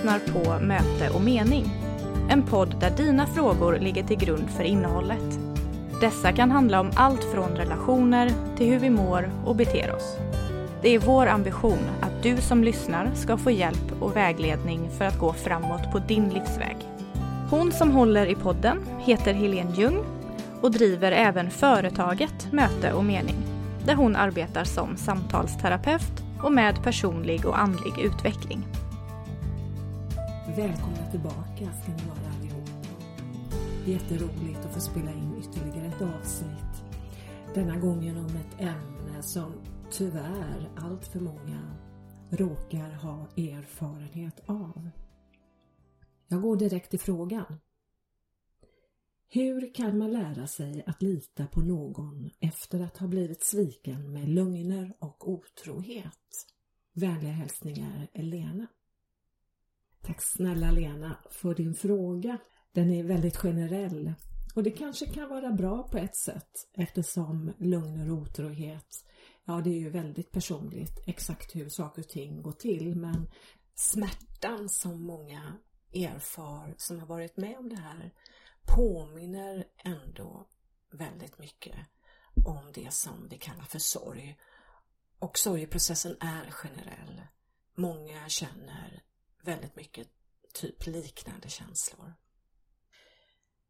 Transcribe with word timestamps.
lyssnar 0.00 0.18
på 0.18 0.64
Möte 0.64 1.10
och 1.14 1.20
mening. 1.20 1.70
En 2.30 2.42
podd 2.42 2.76
där 2.80 2.90
dina 2.90 3.26
frågor 3.26 3.78
ligger 3.78 4.02
till 4.02 4.18
grund 4.18 4.50
för 4.50 4.64
innehållet. 4.64 5.38
Dessa 6.00 6.32
kan 6.32 6.50
handla 6.50 6.80
om 6.80 6.90
allt 6.96 7.24
från 7.24 7.56
relationer 7.56 8.32
till 8.56 8.66
hur 8.66 8.78
vi 8.78 8.90
mår 8.90 9.30
och 9.44 9.56
beter 9.56 9.94
oss. 9.94 10.16
Det 10.82 10.88
är 10.88 10.98
vår 10.98 11.26
ambition 11.26 11.78
att 12.00 12.22
du 12.22 12.36
som 12.36 12.64
lyssnar 12.64 13.10
ska 13.14 13.36
få 13.36 13.50
hjälp 13.50 14.02
och 14.02 14.16
vägledning 14.16 14.90
för 14.98 15.04
att 15.04 15.18
gå 15.18 15.32
framåt 15.32 15.92
på 15.92 15.98
din 15.98 16.28
livsväg. 16.28 16.76
Hon 17.50 17.72
som 17.72 17.90
håller 17.90 18.26
i 18.26 18.34
podden 18.34 18.78
heter 18.98 19.32
Helene 19.32 19.74
Ljung 19.76 20.04
och 20.60 20.70
driver 20.70 21.12
även 21.12 21.50
företaget 21.50 22.52
Möte 22.52 22.92
och 22.92 23.04
mening 23.04 23.36
där 23.86 23.94
hon 23.94 24.16
arbetar 24.16 24.64
som 24.64 24.96
samtalsterapeut 24.96 26.22
och 26.42 26.52
med 26.52 26.82
personlig 26.82 27.46
och 27.46 27.58
andlig 27.58 27.98
utveckling. 27.98 28.66
Välkomna 30.60 31.10
tillbaka 31.10 31.72
ska 31.72 31.92
ni 31.92 32.08
vara 32.08 32.32
allihopa. 32.34 33.04
Jätteroligt 33.86 34.64
att 34.64 34.74
få 34.74 34.80
spela 34.80 35.12
in 35.12 35.38
ytterligare 35.38 35.86
ett 35.86 36.02
avsnitt. 36.02 36.84
Denna 37.54 37.76
gången 37.76 38.16
om 38.16 38.36
ett 38.36 38.60
ämne 38.60 39.22
som 39.22 39.52
tyvärr 39.90 40.70
allt 40.76 41.06
för 41.06 41.20
många 41.20 41.76
råkar 42.30 42.90
ha 42.90 43.28
erfarenhet 43.36 44.40
av. 44.46 44.90
Jag 46.28 46.42
går 46.42 46.56
direkt 46.56 46.90
till 46.90 47.00
frågan. 47.00 47.60
Hur 49.28 49.74
kan 49.74 49.98
man 49.98 50.12
lära 50.12 50.46
sig 50.46 50.84
att 50.86 51.02
lita 51.02 51.46
på 51.46 51.60
någon 51.60 52.30
efter 52.40 52.80
att 52.80 52.96
ha 52.96 53.06
blivit 53.06 53.42
sviken 53.42 54.12
med 54.12 54.28
lögner 54.28 54.96
och 54.98 55.30
otrohet? 55.30 56.46
Vänliga 56.92 57.32
hälsningar 57.32 58.08
Elena. 58.12 58.66
Tack 60.02 60.22
snälla 60.22 60.70
Lena 60.70 61.16
för 61.30 61.54
din 61.54 61.74
fråga. 61.74 62.38
Den 62.72 62.90
är 62.90 63.04
väldigt 63.04 63.36
generell 63.36 64.14
och 64.54 64.62
det 64.62 64.70
kanske 64.70 65.06
kan 65.06 65.28
vara 65.28 65.52
bra 65.52 65.82
på 65.82 65.98
ett 65.98 66.16
sätt 66.16 66.50
eftersom 66.74 67.52
lugn 67.58 68.10
och 68.10 68.16
otrohet, 68.16 69.04
ja 69.44 69.60
det 69.60 69.70
är 69.70 69.78
ju 69.78 69.90
väldigt 69.90 70.30
personligt 70.30 71.02
exakt 71.06 71.56
hur 71.56 71.68
saker 71.68 72.02
och 72.02 72.08
ting 72.08 72.42
går 72.42 72.52
till 72.52 72.96
men 72.96 73.30
smärtan 73.74 74.68
som 74.68 75.02
många 75.02 75.58
erfar 75.92 76.74
som 76.76 76.98
har 76.98 77.06
varit 77.06 77.36
med 77.36 77.58
om 77.58 77.68
det 77.68 77.76
här 77.76 78.12
påminner 78.76 79.64
ändå 79.84 80.48
väldigt 80.92 81.38
mycket 81.38 81.76
om 82.46 82.72
det 82.74 82.92
som 82.92 83.28
vi 83.28 83.38
kallar 83.38 83.64
för 83.64 83.78
sorg. 83.78 84.38
Och 85.18 85.38
sorgeprocessen 85.38 86.16
är 86.20 86.50
generell. 86.50 87.22
Många 87.74 88.28
känner 88.28 89.02
väldigt 89.44 89.76
mycket 89.76 90.08
typ 90.54 90.86
liknande 90.86 91.48
känslor. 91.48 92.14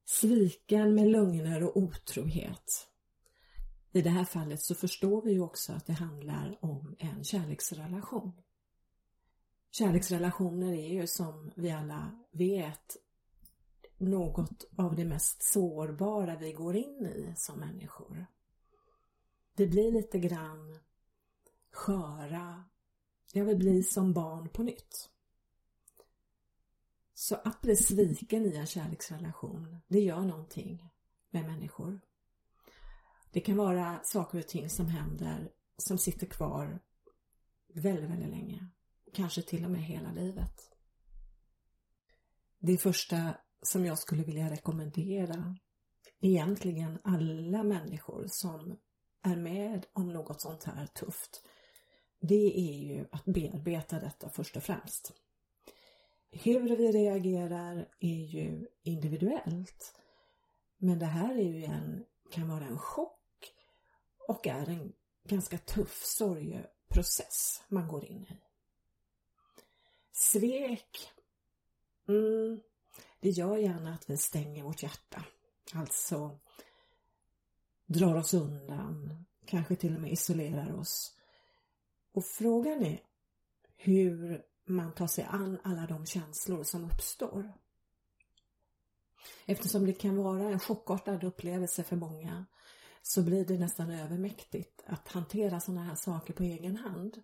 Sviken 0.05 0.95
med 0.95 1.09
lögner 1.09 1.63
och 1.63 1.77
otrohet. 1.77 2.89
I 3.93 4.03
det 4.03 4.11
här 4.11 4.25
fallet 4.25 4.63
så 4.63 4.75
förstår 4.75 5.23
vi 5.23 5.33
ju 5.33 5.41
också 5.41 5.73
att 5.73 5.87
det 5.87 5.93
handlar 5.93 6.59
om 6.65 6.97
en 6.99 7.25
kärleksrelation. 7.25 8.33
Kärleksrelationer 9.71 10.73
är 10.73 10.89
ju 10.89 11.07
som 11.07 11.51
vi 11.57 11.71
alla 11.71 12.25
vet 12.33 12.97
något 13.99 14.65
av 14.77 14.97
det 14.97 15.05
mest 15.05 15.43
sårbara 15.43 16.37
vi 16.37 16.53
går 16.53 16.77
in 16.77 17.07
i 17.07 17.35
som 17.37 17.61
människor. 17.61 18.27
Vi 19.57 19.67
blir 19.67 19.93
lite 19.93 20.19
grann 20.19 20.79
sköra. 21.73 22.65
Jag 23.33 23.45
vill 23.45 23.57
bli 23.57 23.83
som 23.83 24.13
barn 24.13 24.49
på 24.49 24.63
nytt. 24.63 25.11
Så 27.21 27.35
att 27.35 27.61
bli 27.61 27.77
sviken 27.77 28.47
i 28.47 28.57
en 28.57 28.67
kärleksrelation, 28.67 29.81
det 29.89 30.01
gör 30.01 30.21
någonting 30.21 30.91
med 31.31 31.45
människor. 31.45 32.01
Det 33.33 33.41
kan 33.41 33.57
vara 33.57 34.01
saker 34.05 34.39
och 34.39 34.49
ting 34.49 34.71
som 34.71 34.87
händer 34.87 35.53
som 35.79 35.99
sitter 35.99 36.27
kvar 36.27 36.81
väldigt, 37.75 38.11
väldigt 38.11 38.29
länge. 38.29 38.67
Kanske 39.13 39.43
till 39.43 39.65
och 39.65 39.71
med 39.71 39.83
hela 39.83 40.13
livet. 40.13 40.71
Det 42.59 42.79
första 42.79 43.35
som 43.63 43.85
jag 43.85 43.99
skulle 43.99 44.25
vilja 44.25 44.51
rekommendera 44.51 45.57
egentligen 46.21 46.99
alla 47.05 47.63
människor 47.63 48.27
som 48.29 48.77
är 49.23 49.37
med 49.37 49.87
om 49.93 50.13
något 50.13 50.41
sånt 50.41 50.65
här 50.65 50.87
tufft. 50.87 51.43
Det 52.21 52.59
är 52.59 52.79
ju 52.79 53.07
att 53.13 53.25
bearbeta 53.25 54.01
detta 54.01 54.29
först 54.29 54.57
och 54.57 54.63
främst. 54.63 55.13
Hur 56.31 56.77
vi 56.77 56.93
reagerar 56.93 57.89
är 58.01 58.25
ju 58.25 58.67
individuellt. 58.83 59.95
Men 60.79 60.99
det 60.99 61.07
här 61.07 61.35
är 61.35 61.49
ju 61.53 61.65
en, 61.65 62.05
kan 62.31 62.49
vara 62.49 62.65
en 62.65 62.79
chock 62.79 63.55
och 64.29 64.47
är 64.47 64.69
en 64.69 64.93
ganska 65.25 65.59
tuff 65.59 66.05
sorgeprocess 66.05 67.63
man 67.69 67.89
går 67.89 68.05
in 68.05 68.23
i. 68.23 68.41
Svek. 70.13 71.13
Mm, 72.09 72.61
det 73.21 73.31
gör 73.31 73.57
gärna 73.57 73.95
att 73.95 74.11
vi 74.11 74.17
stänger 74.17 74.63
vårt 74.63 74.83
hjärta. 74.83 75.25
Alltså 75.75 76.39
drar 77.87 78.17
oss 78.17 78.35
undan, 78.35 79.25
kanske 79.47 79.77
till 79.77 79.95
och 79.95 80.01
med 80.01 80.13
isolerar 80.13 80.73
oss. 80.79 81.17
Och 82.13 82.25
frågan 82.25 82.83
är 82.83 83.03
hur 83.77 84.45
man 84.71 84.93
tar 84.93 85.07
sig 85.07 85.25
an 85.31 85.59
alla 85.65 85.87
de 85.87 86.07
känslor 86.07 86.63
som 86.63 86.85
uppstår. 86.85 87.53
Eftersom 89.47 89.87
det 89.87 89.93
kan 89.93 90.17
vara 90.17 90.43
en 90.43 90.61
chockartad 90.61 91.25
upplevelse 91.25 91.83
för 91.83 91.97
många 91.97 92.47
så 93.03 93.23
blir 93.23 93.45
det 93.45 93.59
nästan 93.59 93.91
övermäktigt 93.91 94.83
att 94.87 95.09
hantera 95.09 95.61
sådana 95.61 95.85
här 95.85 95.95
saker 95.95 96.33
på 96.33 96.43
egen 96.43 96.77
hand. 96.77 97.23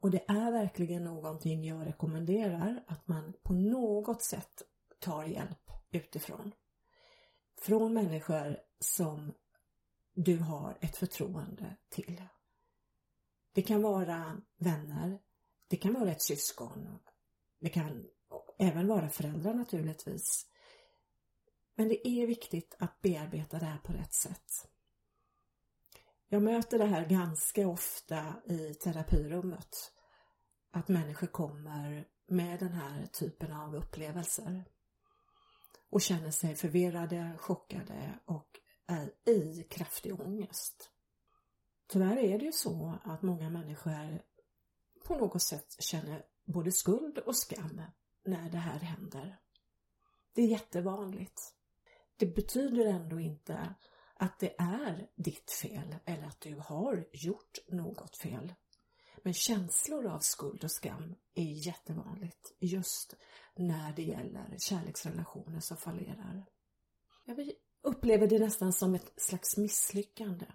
Och 0.00 0.10
det 0.10 0.24
är 0.28 0.52
verkligen 0.52 1.04
någonting 1.04 1.64
jag 1.64 1.86
rekommenderar 1.86 2.84
att 2.86 3.08
man 3.08 3.32
på 3.42 3.52
något 3.52 4.22
sätt 4.22 4.62
tar 4.98 5.24
hjälp 5.24 5.70
utifrån. 5.90 6.52
Från 7.60 7.92
människor 7.94 8.58
som 8.80 9.32
du 10.14 10.38
har 10.38 10.78
ett 10.80 10.96
förtroende 10.96 11.76
till. 11.88 12.22
Det 13.52 13.62
kan 13.62 13.82
vara 13.82 14.40
vänner, 14.58 15.18
det 15.68 15.76
kan 15.76 15.94
vara 15.94 16.10
ett 16.10 16.22
syskon, 16.22 16.98
det 17.60 17.68
kan 17.68 18.06
även 18.58 18.86
vara 18.86 19.08
föräldrar 19.08 19.54
naturligtvis. 19.54 20.46
Men 21.74 21.88
det 21.88 22.08
är 22.08 22.26
viktigt 22.26 22.76
att 22.78 23.00
bearbeta 23.00 23.58
det 23.58 23.64
här 23.64 23.78
på 23.78 23.92
rätt 23.92 24.14
sätt. 24.14 24.68
Jag 26.28 26.42
möter 26.42 26.78
det 26.78 26.84
här 26.84 27.08
ganska 27.08 27.68
ofta 27.68 28.34
i 28.46 28.74
terapirummet. 28.74 29.92
Att 30.72 30.88
människor 30.88 31.26
kommer 31.26 32.08
med 32.26 32.58
den 32.58 32.72
här 32.72 33.06
typen 33.06 33.52
av 33.52 33.76
upplevelser 33.76 34.64
och 35.90 36.00
känner 36.00 36.30
sig 36.30 36.54
förvirrade, 36.54 37.36
chockade 37.38 38.18
och 38.24 38.60
är 38.86 39.12
i 39.28 39.66
kraftig 39.70 40.20
ångest. 40.20 40.90
Tyvärr 41.86 42.16
är 42.16 42.38
det 42.38 42.44
ju 42.44 42.52
så 42.52 42.98
att 43.04 43.22
många 43.22 43.50
människor 43.50 44.22
på 45.08 45.16
något 45.16 45.42
sätt 45.42 45.76
känner 45.78 46.24
både 46.44 46.72
skuld 46.72 47.18
och 47.18 47.36
skam 47.36 47.82
när 48.24 48.50
det 48.50 48.58
här 48.58 48.78
händer. 48.78 49.38
Det 50.34 50.42
är 50.42 50.46
jättevanligt. 50.46 51.54
Det 52.16 52.26
betyder 52.26 52.86
ändå 52.86 53.20
inte 53.20 53.74
att 54.14 54.38
det 54.38 54.54
är 54.58 55.10
ditt 55.16 55.50
fel 55.50 55.96
eller 56.04 56.26
att 56.26 56.40
du 56.40 56.60
har 56.64 57.08
gjort 57.12 57.58
något 57.68 58.16
fel. 58.16 58.54
Men 59.24 59.34
känslor 59.34 60.06
av 60.06 60.18
skuld 60.18 60.64
och 60.64 60.72
skam 60.72 61.14
är 61.34 61.66
jättevanligt 61.66 62.56
just 62.60 63.14
när 63.56 63.92
det 63.92 64.02
gäller 64.02 64.56
kärleksrelationer 64.58 65.60
som 65.60 65.76
fallerar. 65.76 66.46
Jag 67.24 67.50
upplever 67.82 68.26
det 68.26 68.38
nästan 68.38 68.72
som 68.72 68.94
ett 68.94 69.12
slags 69.16 69.56
misslyckande. 69.56 70.46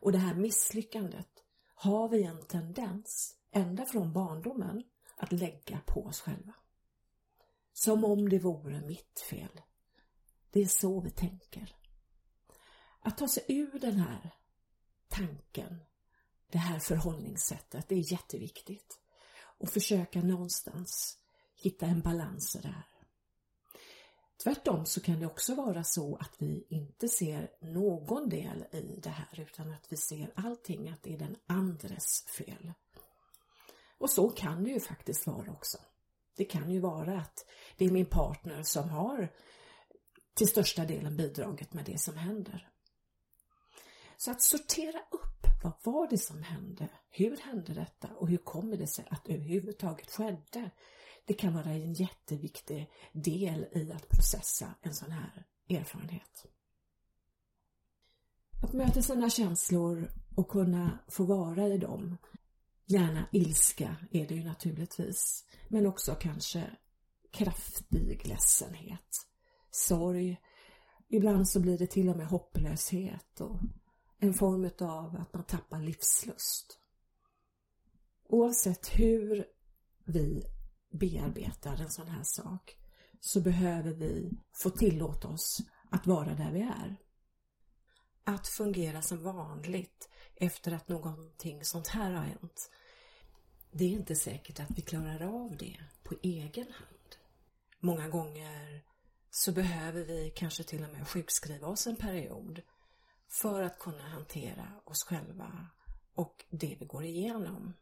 Och 0.00 0.12
det 0.12 0.18
här 0.18 0.34
misslyckandet 0.34 1.30
har 1.74 2.08
vi 2.08 2.22
en 2.22 2.46
tendens, 2.46 3.36
ända 3.54 3.84
från 3.84 4.12
barndomen, 4.12 4.84
att 5.16 5.32
lägga 5.32 5.80
på 5.86 6.04
oss 6.04 6.20
själva. 6.20 6.54
Som 7.72 8.04
om 8.04 8.28
det 8.28 8.38
vore 8.38 8.80
mitt 8.80 9.20
fel. 9.30 9.60
Det 10.50 10.60
är 10.60 10.66
så 10.66 11.00
vi 11.00 11.10
tänker. 11.10 11.76
Att 13.00 13.18
ta 13.18 13.28
sig 13.28 13.44
ur 13.48 13.78
den 13.78 13.96
här 13.96 14.34
tanken, 15.08 15.80
det 16.50 16.58
här 16.58 16.78
förhållningssättet, 16.78 17.88
det 17.88 17.94
är 17.94 18.12
jätteviktigt. 18.12 19.00
Och 19.58 19.68
försöka 19.68 20.22
någonstans 20.22 21.18
hitta 21.56 21.86
en 21.86 22.00
balans 22.00 22.56
i 22.56 22.58
det 22.58 22.68
här. 22.68 22.94
Tvärtom 24.42 24.86
så 24.86 25.00
kan 25.00 25.20
det 25.20 25.26
också 25.26 25.54
vara 25.54 25.84
så 25.84 26.16
att 26.16 26.34
vi 26.38 26.66
inte 26.68 27.08
ser 27.08 27.50
någon 27.60 28.28
del 28.28 28.64
i 28.72 29.00
det 29.02 29.10
här 29.10 29.40
utan 29.40 29.72
att 29.72 29.92
vi 29.92 29.96
ser 29.96 30.32
allting 30.36 30.88
att 30.88 31.02
det 31.02 31.14
är 31.14 31.18
den 31.18 31.36
andres 31.46 32.24
fel. 32.26 32.72
Och 34.04 34.10
så 34.10 34.30
kan 34.30 34.64
det 34.64 34.70
ju 34.70 34.80
faktiskt 34.80 35.26
vara 35.26 35.52
också. 35.52 35.78
Det 36.36 36.44
kan 36.44 36.70
ju 36.70 36.80
vara 36.80 37.20
att 37.20 37.44
det 37.76 37.84
är 37.84 37.90
min 37.90 38.06
partner 38.06 38.62
som 38.62 38.88
har 38.88 39.32
till 40.34 40.48
största 40.48 40.84
delen 40.84 41.16
bidragit 41.16 41.72
med 41.72 41.84
det 41.84 41.98
som 41.98 42.16
händer. 42.16 42.68
Så 44.16 44.30
att 44.30 44.42
sortera 44.42 44.98
upp, 45.10 45.46
vad 45.62 45.72
var 45.82 46.08
det 46.10 46.18
som 46.18 46.42
hände? 46.42 46.88
Hur 47.10 47.36
hände 47.36 47.74
detta? 47.74 48.08
Och 48.16 48.28
hur 48.28 48.36
kommer 48.36 48.76
det 48.76 48.86
sig 48.86 49.06
att 49.10 49.24
det 49.24 49.34
överhuvudtaget 49.34 50.10
skedde? 50.10 50.70
Det 51.24 51.34
kan 51.34 51.54
vara 51.54 51.70
en 51.70 51.92
jätteviktig 51.92 52.90
del 53.12 53.66
i 53.72 53.92
att 53.92 54.08
processa 54.08 54.74
en 54.82 54.94
sån 54.94 55.10
här 55.10 55.46
erfarenhet. 55.68 56.46
Att 58.62 58.72
möta 58.72 59.02
sina 59.02 59.30
känslor 59.30 60.10
och 60.36 60.48
kunna 60.48 60.98
få 61.08 61.24
vara 61.24 61.66
i 61.66 61.78
dem. 61.78 62.16
Gärna 62.86 63.28
ilska 63.32 63.96
är 64.10 64.28
det 64.28 64.34
ju 64.34 64.44
naturligtvis, 64.44 65.44
men 65.68 65.86
också 65.86 66.14
kanske 66.14 66.70
kraftig 67.30 68.26
ledsenhet, 68.26 69.26
sorg. 69.70 70.40
Ibland 71.08 71.48
så 71.48 71.60
blir 71.60 71.78
det 71.78 71.86
till 71.86 72.08
och 72.08 72.16
med 72.16 72.26
hopplöshet 72.26 73.40
och 73.40 73.60
en 74.18 74.34
form 74.34 74.70
av 74.80 75.16
att 75.16 75.34
man 75.34 75.44
tappar 75.44 75.80
livslust. 75.80 76.78
Oavsett 78.28 78.88
hur 78.88 79.46
vi 80.04 80.44
bearbetar 80.92 81.80
en 81.80 81.90
sån 81.90 82.08
här 82.08 82.24
sak 82.24 82.76
så 83.20 83.40
behöver 83.40 83.94
vi 83.94 84.30
få 84.52 84.70
tillåta 84.70 85.28
oss 85.28 85.60
att 85.90 86.06
vara 86.06 86.34
där 86.34 86.52
vi 86.52 86.60
är. 86.60 86.96
Att 88.24 88.48
fungera 88.48 89.02
som 89.02 89.22
vanligt 89.22 90.08
efter 90.36 90.72
att 90.72 90.88
någonting 90.88 91.64
sånt 91.64 91.88
här 91.88 92.10
har 92.10 92.24
hänt. 92.24 92.70
Det 93.70 93.84
är 93.84 93.88
inte 93.88 94.16
säkert 94.16 94.60
att 94.60 94.70
vi 94.70 94.82
klarar 94.82 95.44
av 95.44 95.56
det 95.56 95.80
på 96.02 96.14
egen 96.22 96.72
hand. 96.72 97.16
Många 97.80 98.08
gånger 98.08 98.82
så 99.30 99.52
behöver 99.52 100.04
vi 100.04 100.32
kanske 100.36 100.62
till 100.64 100.84
och 100.84 100.92
med 100.92 101.08
sjukskriva 101.08 101.66
oss 101.66 101.86
en 101.86 101.96
period 101.96 102.62
för 103.28 103.62
att 103.62 103.78
kunna 103.78 104.02
hantera 104.02 104.68
oss 104.84 105.04
själva 105.04 105.66
och 106.14 106.44
det 106.50 106.76
vi 106.80 106.86
går 106.86 107.04
igenom. 107.04 107.74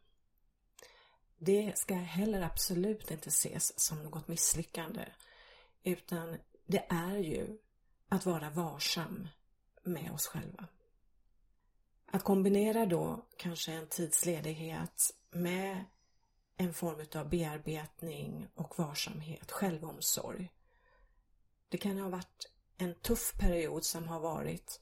Det 1.37 1.77
ska 1.77 1.95
heller 1.95 2.41
absolut 2.41 3.11
inte 3.11 3.29
ses 3.29 3.79
som 3.79 4.03
något 4.03 4.27
misslyckande 4.27 5.05
utan 5.83 6.37
det 6.65 6.85
är 6.89 7.17
ju 7.17 7.57
att 8.09 8.25
vara 8.25 8.49
varsam 8.49 9.27
med 9.83 10.11
oss 10.11 10.27
själva. 10.27 10.67
Att 12.13 12.23
kombinera 12.23 12.85
då 12.85 13.25
kanske 13.37 13.71
en 13.71 13.87
tidsledighet 13.87 15.15
med 15.31 15.85
en 16.57 16.73
form 16.73 17.05
av 17.15 17.29
bearbetning 17.29 18.47
och 18.55 18.79
varsamhet, 18.79 19.51
självomsorg. 19.51 20.51
Det 21.69 21.77
kan 21.77 21.99
ha 21.99 22.09
varit 22.09 22.51
en 22.77 22.95
tuff 22.95 23.33
period 23.39 23.85
som 23.85 24.07
har 24.07 24.19
varit 24.19 24.79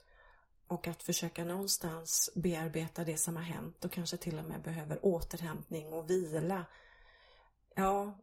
och 0.67 0.87
att 0.87 1.03
försöka 1.03 1.45
någonstans 1.45 2.29
bearbeta 2.35 3.03
det 3.03 3.17
som 3.17 3.35
har 3.35 3.43
hänt 3.43 3.85
och 3.85 3.91
kanske 3.91 4.17
till 4.17 4.39
och 4.39 4.45
med 4.45 4.61
behöver 4.61 5.05
återhämtning 5.05 5.93
och 5.93 6.09
vila. 6.09 6.65
Ja, 7.75 8.19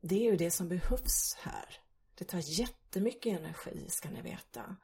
det 0.00 0.14
är 0.14 0.30
ju 0.30 0.36
det 0.36 0.50
som 0.50 0.68
behövs 0.68 1.36
här. 1.40 1.80
Det 2.14 2.24
tar 2.24 2.60
jättemycket 2.60 3.38
energi, 3.38 3.86
ska 3.88 4.10
ni 4.10 4.22
veta, 4.22 4.76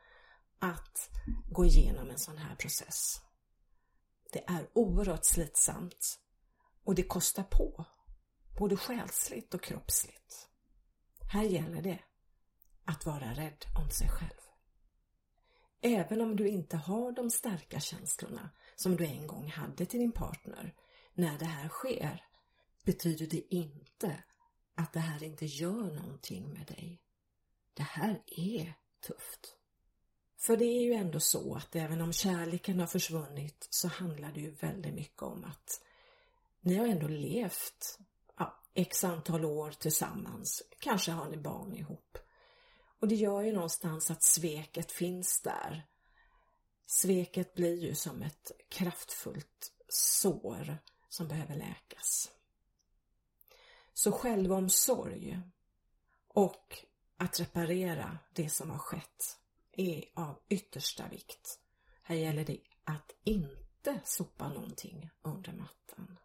att 0.58 1.10
gå 1.50 1.64
igenom 1.64 2.10
en 2.10 2.18
sån 2.18 2.38
här 2.38 2.54
process. 2.56 3.25
Det 4.32 4.44
är 4.46 4.70
oerhört 4.73 5.25
slitsamt 5.25 6.19
och 6.84 6.94
det 6.94 7.02
kostar 7.02 7.43
på, 7.43 7.84
både 8.58 8.76
själsligt 8.76 9.55
och 9.55 9.62
kroppsligt. 9.62 10.49
Här 11.32 11.43
gäller 11.43 11.82
det 11.82 11.99
att 12.84 13.06
vara 13.06 13.34
rädd 13.34 13.64
om 13.78 13.90
sig 13.90 14.08
själv. 14.08 14.40
Även 15.81 16.20
om 16.20 16.37
du 16.37 16.49
inte 16.49 16.76
har 16.76 17.12
de 17.12 17.31
starka 17.31 17.81
känslorna 17.81 18.50
som 18.76 18.96
du 18.96 19.06
en 19.06 19.26
gång 19.26 19.50
hade 19.50 19.87
till 19.87 20.00
din 20.00 20.12
partner 20.12 20.75
när 21.14 21.38
det 21.38 21.44
här 21.44 21.69
sker 21.69 22.25
betyder 22.84 23.26
det 23.26 23.55
inte 23.55 24.25
att 24.75 24.93
det 24.93 25.00
här 25.00 25.23
inte 25.23 25.46
gör 25.46 25.94
någonting 25.94 26.52
med 26.52 26.67
dig. 26.67 27.02
Det 27.75 27.82
här 27.82 28.23
är 28.26 28.75
tufft. 29.06 29.55
För 30.46 30.56
det 30.56 30.64
är 30.64 30.82
ju 30.82 30.93
ändå 30.93 31.20
så 31.20 31.54
att 31.54 31.76
även 31.76 32.00
om 32.00 32.12
kärleken 32.12 32.81
har 32.81 32.87
försvunnit 32.87 33.66
så 33.70 33.88
handlar 33.88 34.32
det 34.32 34.40
ju 34.40 34.50
väldigt 34.50 34.94
mycket 34.94 35.22
om 35.22 35.44
att 35.44 35.81
ni 36.60 36.75
har 36.75 36.87
ändå 36.87 37.08
levt 37.08 37.98
ja, 38.37 38.60
x 38.75 39.04
antal 39.04 39.44
år 39.44 39.70
tillsammans. 39.70 40.62
Kanske 40.78 41.12
har 41.12 41.31
ni 41.31 41.37
barn 41.37 41.76
ihop. 41.76 42.19
Och 43.00 43.08
det 43.08 43.14
gör 43.14 43.43
ju 43.43 43.52
någonstans 43.52 44.10
att 44.10 44.22
sveket 44.22 44.93
finns 44.93 45.40
där. 45.40 45.87
Sveket 46.87 47.54
blir 47.54 47.84
ju 47.84 47.94
som 47.94 48.22
ett 48.22 48.52
kraftfullt 48.69 49.72
sår 49.88 50.78
som 51.08 51.28
behöver 51.28 51.56
läkas. 51.56 52.31
Så 53.94 54.12
självomsorg 54.12 55.40
och 56.28 56.78
att 57.16 57.40
reparera 57.40 58.19
det 58.32 58.49
som 58.49 58.70
har 58.70 58.78
skett 58.78 59.37
är 59.76 60.05
av 60.14 60.38
yttersta 60.49 61.08
vikt. 61.08 61.58
Här 62.02 62.17
gäller 62.17 62.44
det 62.44 62.58
att 62.84 63.11
inte 63.25 64.00
sopa 64.05 64.49
någonting 64.49 65.11
under 65.23 65.52
mattan. 65.52 66.19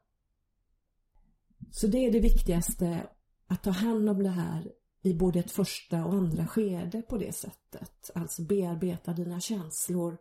Så 1.71 1.87
det 1.87 1.97
är 1.97 2.11
det 2.11 2.19
viktigaste, 2.19 3.09
att 3.47 3.63
ta 3.63 3.71
hand 3.71 4.09
om 4.09 4.23
det 4.23 4.29
här 4.29 4.71
i 5.01 5.13
både 5.13 5.39
ett 5.39 5.51
första 5.51 6.05
och 6.05 6.13
andra 6.13 6.47
skede 6.47 7.01
på 7.01 7.17
det 7.17 7.33
sättet. 7.33 8.11
Alltså 8.15 8.41
bearbeta 8.41 9.13
dina 9.13 9.39
känslor 9.39 10.17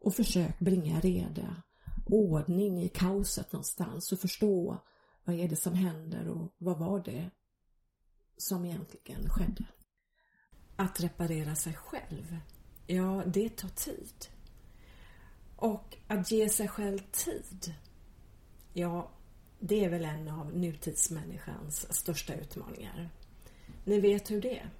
och 0.00 0.14
försök 0.14 0.58
bringa 0.58 1.00
reda, 1.00 1.62
ordning 2.06 2.82
i 2.82 2.88
kaoset 2.88 3.52
någonstans 3.52 4.12
och 4.12 4.20
förstå 4.20 4.84
vad 5.24 5.36
är 5.36 5.48
det 5.48 5.56
som 5.56 5.74
händer 5.74 6.28
och 6.28 6.54
vad 6.58 6.78
var 6.78 7.00
det 7.00 7.30
som 8.36 8.64
egentligen 8.64 9.30
skedde. 9.30 9.64
Att 10.76 11.00
reparera 11.00 11.54
sig 11.54 11.74
själv, 11.74 12.38
ja 12.86 13.22
det 13.26 13.56
tar 13.56 13.68
tid. 13.68 14.26
Och 15.56 15.96
att 16.08 16.30
ge 16.30 16.48
sig 16.48 16.68
själv 16.68 16.98
tid, 16.98 17.74
ja 18.72 19.10
det 19.58 19.84
är 19.84 19.88
väl 19.88 20.04
en 20.04 20.28
av 20.28 20.56
nutidsmänniskans 20.56 21.94
största 21.94 22.34
utmaningar. 22.34 23.10
Ni 23.84 24.00
vet 24.00 24.30
hur 24.30 24.40
det 24.40 24.58
är. 24.58 24.70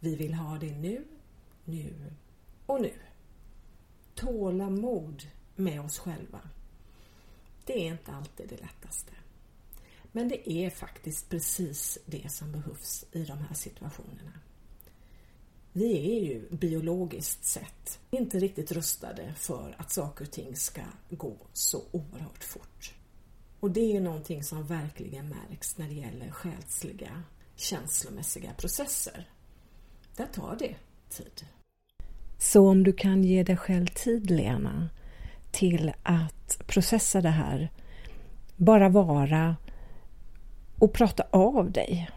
Vi 0.00 0.16
vill 0.16 0.34
ha 0.34 0.58
det 0.58 0.70
nu, 0.70 1.04
nu 1.64 2.12
och 2.66 2.82
nu. 2.82 2.92
Tålamod 4.14 5.22
med 5.56 5.80
oss 5.80 5.98
själva. 5.98 6.40
Det 7.64 7.72
är 7.72 7.92
inte 7.92 8.12
alltid 8.12 8.48
det 8.48 8.60
lättaste. 8.60 9.12
Men 10.12 10.28
det 10.28 10.50
är 10.50 10.70
faktiskt 10.70 11.30
precis 11.30 11.98
det 12.06 12.32
som 12.32 12.52
behövs 12.52 13.04
i 13.12 13.24
de 13.24 13.38
här 13.38 13.54
situationerna. 13.54 14.32
Vi 15.74 16.16
är 16.16 16.24
ju 16.24 16.48
biologiskt 16.50 17.44
sett 17.44 17.98
inte 18.10 18.38
riktigt 18.38 18.72
rustade 18.72 19.34
för 19.36 19.74
att 19.78 19.90
saker 19.90 20.24
och 20.24 20.30
ting 20.30 20.56
ska 20.56 20.80
gå 21.10 21.36
så 21.52 21.82
oerhört 21.90 22.44
fort. 22.44 22.94
Och 23.60 23.70
det 23.70 23.96
är 23.96 24.00
någonting 24.00 24.42
som 24.42 24.66
verkligen 24.66 25.28
märks 25.28 25.78
när 25.78 25.88
det 25.88 25.94
gäller 25.94 26.30
själsliga 26.30 27.22
känslomässiga 27.56 28.52
processer. 28.52 29.28
Där 30.16 30.26
tar 30.26 30.56
det 30.58 30.74
tid. 31.08 31.46
Så 32.38 32.68
om 32.68 32.84
du 32.84 32.92
kan 32.92 33.24
ge 33.24 33.42
dig 33.42 33.56
själv 33.56 33.86
tid, 33.86 34.30
Lena, 34.30 34.88
till 35.50 35.92
att 36.02 36.62
processa 36.66 37.20
det 37.20 37.28
här, 37.28 37.70
bara 38.56 38.88
vara 38.88 39.56
och 40.78 40.92
prata 40.92 41.24
av 41.30 41.72
dig 41.72 42.10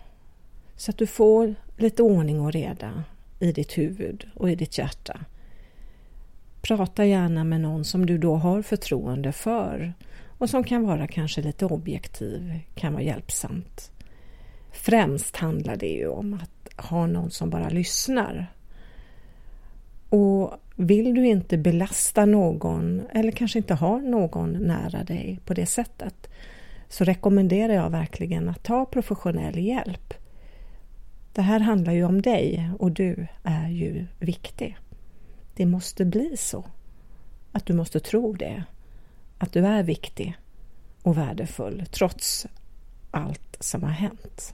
så 0.75 0.91
att 0.91 0.97
du 0.97 1.07
får 1.07 1.55
lite 1.77 2.03
ordning 2.03 2.41
och 2.41 2.51
reda 2.51 3.03
i 3.39 3.51
ditt 3.51 3.77
huvud 3.77 4.27
och 4.35 4.51
i 4.51 4.55
ditt 4.55 4.77
hjärta. 4.77 5.19
Prata 6.61 7.05
gärna 7.05 7.43
med 7.43 7.61
någon 7.61 7.85
som 7.85 8.05
du 8.05 8.17
då 8.17 8.35
har 8.35 8.61
förtroende 8.61 9.31
för 9.31 9.93
och 10.37 10.49
som 10.49 10.63
kan 10.63 10.83
vara 10.83 11.07
kanske 11.07 11.41
lite 11.41 11.65
objektiv, 11.65 12.59
kan 12.75 12.93
vara 12.93 13.03
hjälpsamt. 13.03 13.91
Främst 14.71 15.35
handlar 15.35 15.75
det 15.75 15.89
ju 15.89 16.07
om 16.07 16.33
att 16.33 16.85
ha 16.85 17.07
någon 17.07 17.31
som 17.31 17.49
bara 17.49 17.69
lyssnar. 17.69 18.51
Och 20.09 20.53
vill 20.75 21.13
du 21.13 21.27
inte 21.27 21.57
belasta 21.57 22.25
någon 22.25 23.01
eller 23.13 23.31
kanske 23.31 23.59
inte 23.59 23.73
har 23.73 23.99
någon 23.99 24.51
nära 24.51 25.03
dig 25.03 25.39
på 25.45 25.53
det 25.53 25.65
sättet 25.65 26.29
så 26.89 27.03
rekommenderar 27.03 27.73
jag 27.73 27.89
verkligen 27.89 28.49
att 28.49 28.63
ta 28.63 28.85
professionell 28.85 29.57
hjälp. 29.57 30.13
Det 31.35 31.41
här 31.41 31.59
handlar 31.59 31.93
ju 31.93 32.03
om 32.03 32.21
dig 32.21 32.69
och 32.79 32.91
du 32.91 33.27
är 33.43 33.69
ju 33.69 34.05
viktig. 34.19 34.77
Det 35.55 35.65
måste 35.65 36.05
bli 36.05 36.37
så. 36.37 36.65
Att 37.51 37.65
du 37.65 37.73
måste 37.73 37.99
tro 37.99 38.33
det. 38.33 38.63
Att 39.37 39.53
du 39.53 39.65
är 39.65 39.83
viktig 39.83 40.37
och 41.01 41.17
värdefull 41.17 41.85
trots 41.91 42.47
allt 43.11 43.57
som 43.59 43.83
har 43.83 43.89
hänt. 43.89 44.53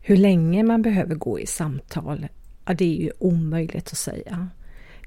Hur 0.00 0.16
länge 0.16 0.62
man 0.62 0.82
behöver 0.82 1.14
gå 1.14 1.40
i 1.40 1.46
samtal, 1.46 2.28
ja, 2.66 2.74
det 2.74 2.84
är 2.84 3.02
ju 3.02 3.10
omöjligt 3.18 3.92
att 3.92 3.98
säga. 3.98 4.48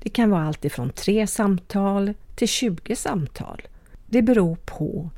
Det 0.02 0.10
kan 0.10 0.30
vara 0.30 0.44
allt 0.44 0.66
ifrån 0.66 0.90
tre 0.90 1.28
samtal 1.28 2.14
till 2.36 2.48
20 2.48 2.96
samtal. 2.96 3.62
Det 4.06 4.22
beror 4.22 4.56
på 4.56 5.10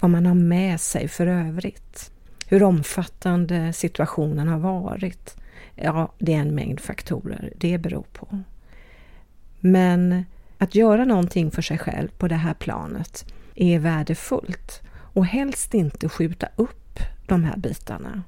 vad 0.00 0.10
man 0.10 0.26
har 0.26 0.34
med 0.34 0.80
sig 0.80 1.08
för 1.08 1.26
övrigt. 1.26 2.11
Hur 2.52 2.62
omfattande 2.62 3.72
situationen 3.72 4.48
har 4.48 4.58
varit. 4.58 5.36
Ja, 5.74 6.12
det 6.18 6.34
är 6.34 6.38
en 6.38 6.54
mängd 6.54 6.80
faktorer 6.80 7.52
det 7.56 7.78
beror 7.78 8.04
på. 8.12 8.38
Men 9.60 10.24
att 10.58 10.74
göra 10.74 11.04
någonting 11.04 11.50
för 11.50 11.62
sig 11.62 11.78
själv 11.78 12.08
på 12.08 12.28
det 12.28 12.34
här 12.34 12.54
planet 12.54 13.32
är 13.54 13.78
värdefullt 13.78 14.82
och 14.90 15.26
helst 15.26 15.74
inte 15.74 16.08
skjuta 16.08 16.48
upp 16.56 16.98
de 17.26 17.44
här 17.44 17.56
bitarna. 17.56 18.22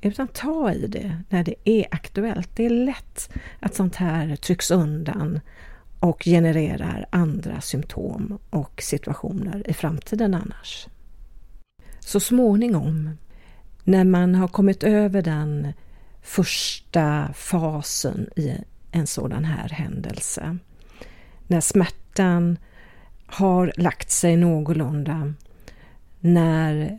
Utan 0.00 0.28
ta 0.28 0.72
i 0.72 0.86
det 0.86 1.22
när 1.28 1.44
det 1.44 1.54
är 1.64 1.86
aktuellt. 1.90 2.50
Det 2.54 2.66
är 2.66 2.70
lätt 2.70 3.32
att 3.60 3.74
sånt 3.74 3.96
här 3.96 4.36
trycks 4.36 4.70
undan 4.70 5.40
och 6.00 6.24
genererar 6.24 7.06
andra 7.10 7.60
symptom 7.60 8.38
och 8.50 8.82
situationer 8.82 9.70
i 9.70 9.74
framtiden 9.74 10.34
annars. 10.34 10.86
Så 12.00 12.20
småningom, 12.20 13.10
när 13.84 14.04
man 14.04 14.34
har 14.34 14.48
kommit 14.48 14.82
över 14.82 15.22
den 15.22 15.72
första 16.22 17.32
fasen 17.34 18.30
i 18.36 18.52
en 18.90 19.06
sådan 19.06 19.44
här 19.44 19.68
händelse, 19.68 20.58
när 21.46 21.60
smärtan 21.60 22.58
har 23.26 23.72
lagt 23.76 24.10
sig 24.10 24.36
någorlunda, 24.36 25.34
när 26.20 26.98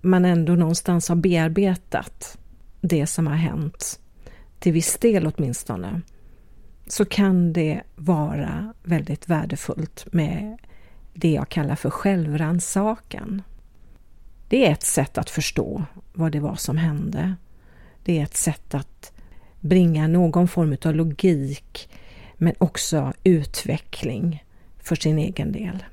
man 0.00 0.24
ändå 0.24 0.54
någonstans 0.54 1.08
har 1.08 1.16
bearbetat 1.16 2.38
det 2.80 3.06
som 3.06 3.26
har 3.26 3.34
hänt, 3.34 4.00
till 4.58 4.72
viss 4.72 4.98
del 4.98 5.26
åtminstone, 5.26 6.00
så 6.86 7.04
kan 7.04 7.52
det 7.52 7.82
vara 7.96 8.74
väldigt 8.82 9.28
värdefullt 9.28 10.06
med 10.12 10.58
det 11.14 11.32
jag 11.32 11.48
kallar 11.48 11.76
för 11.76 11.90
självrannsakan. 11.90 13.42
Det 14.48 14.66
är 14.66 14.72
ett 14.72 14.82
sätt 14.82 15.18
att 15.18 15.30
förstå 15.30 15.84
vad 16.12 16.32
det 16.32 16.40
var 16.40 16.56
som 16.56 16.76
hände. 16.76 17.34
Det 18.02 18.18
är 18.18 18.22
ett 18.22 18.36
sätt 18.36 18.74
att 18.74 19.12
bringa 19.60 20.06
någon 20.06 20.48
form 20.48 20.76
av 20.84 20.94
logik 20.94 21.88
men 22.36 22.54
också 22.58 23.12
utveckling 23.24 24.44
för 24.78 24.96
sin 24.96 25.18
egen 25.18 25.52
del. 25.52 25.84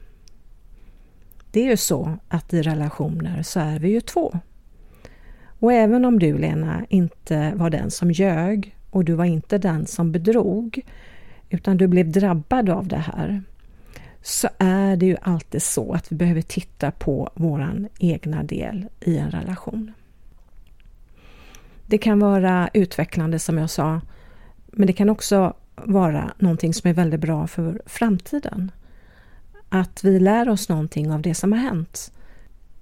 Det 1.51 1.61
är 1.61 1.69
ju 1.69 1.77
så 1.77 2.17
att 2.27 2.53
i 2.53 2.61
relationer 2.61 3.43
så 3.43 3.59
är 3.59 3.79
vi 3.79 3.89
ju 3.89 4.01
två. 4.01 4.39
Och 5.59 5.73
även 5.73 6.05
om 6.05 6.19
du, 6.19 6.37
Lena, 6.37 6.85
inte 6.89 7.53
var 7.55 7.69
den 7.69 7.91
som 7.91 8.11
ljög 8.11 8.75
och 8.89 9.05
du 9.05 9.13
var 9.13 9.25
inte 9.25 9.57
den 9.57 9.85
som 9.85 10.11
bedrog, 10.11 10.81
utan 11.49 11.77
du 11.77 11.87
blev 11.87 12.11
drabbad 12.11 12.69
av 12.69 12.87
det 12.87 12.97
här, 12.97 13.41
så 14.21 14.49
är 14.57 14.95
det 14.95 15.05
ju 15.05 15.17
alltid 15.21 15.61
så 15.61 15.93
att 15.93 16.11
vi 16.11 16.15
behöver 16.15 16.41
titta 16.41 16.91
på 16.91 17.29
våran 17.33 17.87
egna 17.99 18.43
del 18.43 18.85
i 18.99 19.17
en 19.17 19.31
relation. 19.31 19.93
Det 21.89 21.97
kan 21.97 22.19
vara 22.19 22.69
utvecklande 22.73 23.39
som 23.39 23.57
jag 23.57 23.69
sa, 23.69 24.01
men 24.65 24.87
det 24.87 24.93
kan 24.93 25.09
också 25.09 25.53
vara 25.75 26.31
någonting 26.39 26.73
som 26.73 26.89
är 26.89 26.93
väldigt 26.93 27.19
bra 27.19 27.47
för 27.47 27.81
framtiden. 27.85 28.71
Att 29.69 30.03
vi 30.03 30.19
lär 30.19 30.49
oss 30.49 30.69
någonting 30.69 31.11
av 31.11 31.21
det 31.21 31.35
som 31.35 31.51
har 31.51 31.59
hänt. 31.59 32.11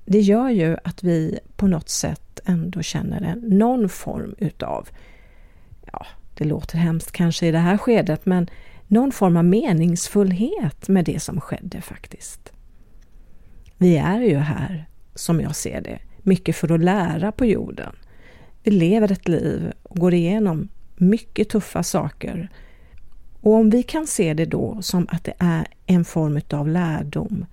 Det 0.06 0.20
gör 0.20 0.50
ju 0.50 0.78
att 0.84 1.04
vi 1.04 1.40
på 1.56 1.68
något 1.68 1.90
sätt 1.90 2.40
ändå 2.46 2.82
känner 2.82 3.36
någon 3.36 3.90
form 3.90 4.36
utav, 4.38 4.90
ja, 5.92 6.06
det 6.38 6.44
låter 6.44 6.78
hemskt 6.78 7.12
kanske 7.12 7.48
i 7.48 7.52
det 7.52 7.58
här 7.58 7.78
skedet, 7.78 8.26
men 8.26 8.50
någon 8.88 9.12
form 9.12 9.38
av 9.38 9.46
meningsfullhet 9.46 10.88
med 10.88 11.06
det 11.06 11.20
som 11.20 11.42
skedde 11.42 11.82
faktiskt. 11.82 12.54
Vi 13.78 13.98
är 13.98 14.22
ju 14.22 14.38
här, 14.38 14.90
som 15.16 15.42
jag 15.42 15.56
ser 15.56 15.82
det, 15.82 16.00
mycket 16.18 16.56
för 16.56 16.72
att 16.72 16.84
lära 16.84 17.32
på 17.32 17.46
jorden. 17.46 17.96
Vi 18.66 18.72
lever 18.72 19.12
ett 19.12 19.28
liv 19.28 19.72
och 19.84 19.98
går 19.98 20.14
igenom 20.14 20.68
mycket 20.96 21.50
tuffa 21.50 21.84
saker. 21.84 22.50
Och 23.42 23.54
om 23.54 23.70
vi 23.70 23.84
kan 23.84 24.08
se 24.08 24.34
det 24.34 24.46
då 24.46 24.82
som 24.82 25.08
att 25.10 25.24
det 25.24 25.34
är 25.40 25.68
en 25.86 26.06
form 26.06 26.42
av 26.50 26.68
lärdom 26.68 27.46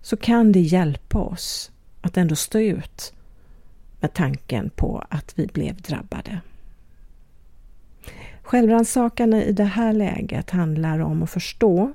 så 0.00 0.16
kan 0.16 0.52
det 0.52 0.60
hjälpa 0.60 1.18
oss 1.18 1.70
att 2.00 2.16
ändå 2.16 2.36
stå 2.36 2.58
ut 2.58 3.12
med 4.00 4.14
tanken 4.14 4.70
på 4.70 5.04
att 5.08 5.32
vi 5.38 5.46
blev 5.46 5.80
drabbade. 5.80 6.40
Självrannsakan 8.42 9.34
i 9.34 9.52
det 9.52 9.64
här 9.64 9.92
läget 9.92 10.50
handlar 10.50 10.98
om 10.98 11.22
att 11.22 11.30
förstå 11.30 11.92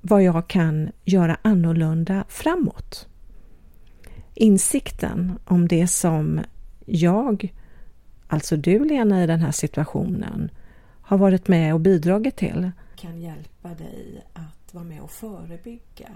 vad 0.00 0.22
jag 0.22 0.48
kan 0.48 0.90
göra 1.04 1.36
annorlunda 1.42 2.24
framåt. 2.28 3.08
Insikten 4.34 5.32
om 5.44 5.68
det 5.68 5.86
som 5.86 6.40
jag, 6.86 7.52
alltså 8.30 8.56
du 8.56 8.84
Lena 8.84 9.24
i 9.24 9.26
den 9.26 9.40
här 9.40 9.52
situationen, 9.52 10.50
har 11.02 11.18
varit 11.18 11.48
med 11.48 11.74
och 11.74 11.80
bidragit 11.80 12.36
till. 12.36 12.70
Kan 12.96 13.20
hjälpa 13.20 13.68
dig 13.68 14.24
att 14.32 14.74
vara 14.74 14.84
med 14.84 15.00
och 15.00 15.10
förebygga. 15.10 16.10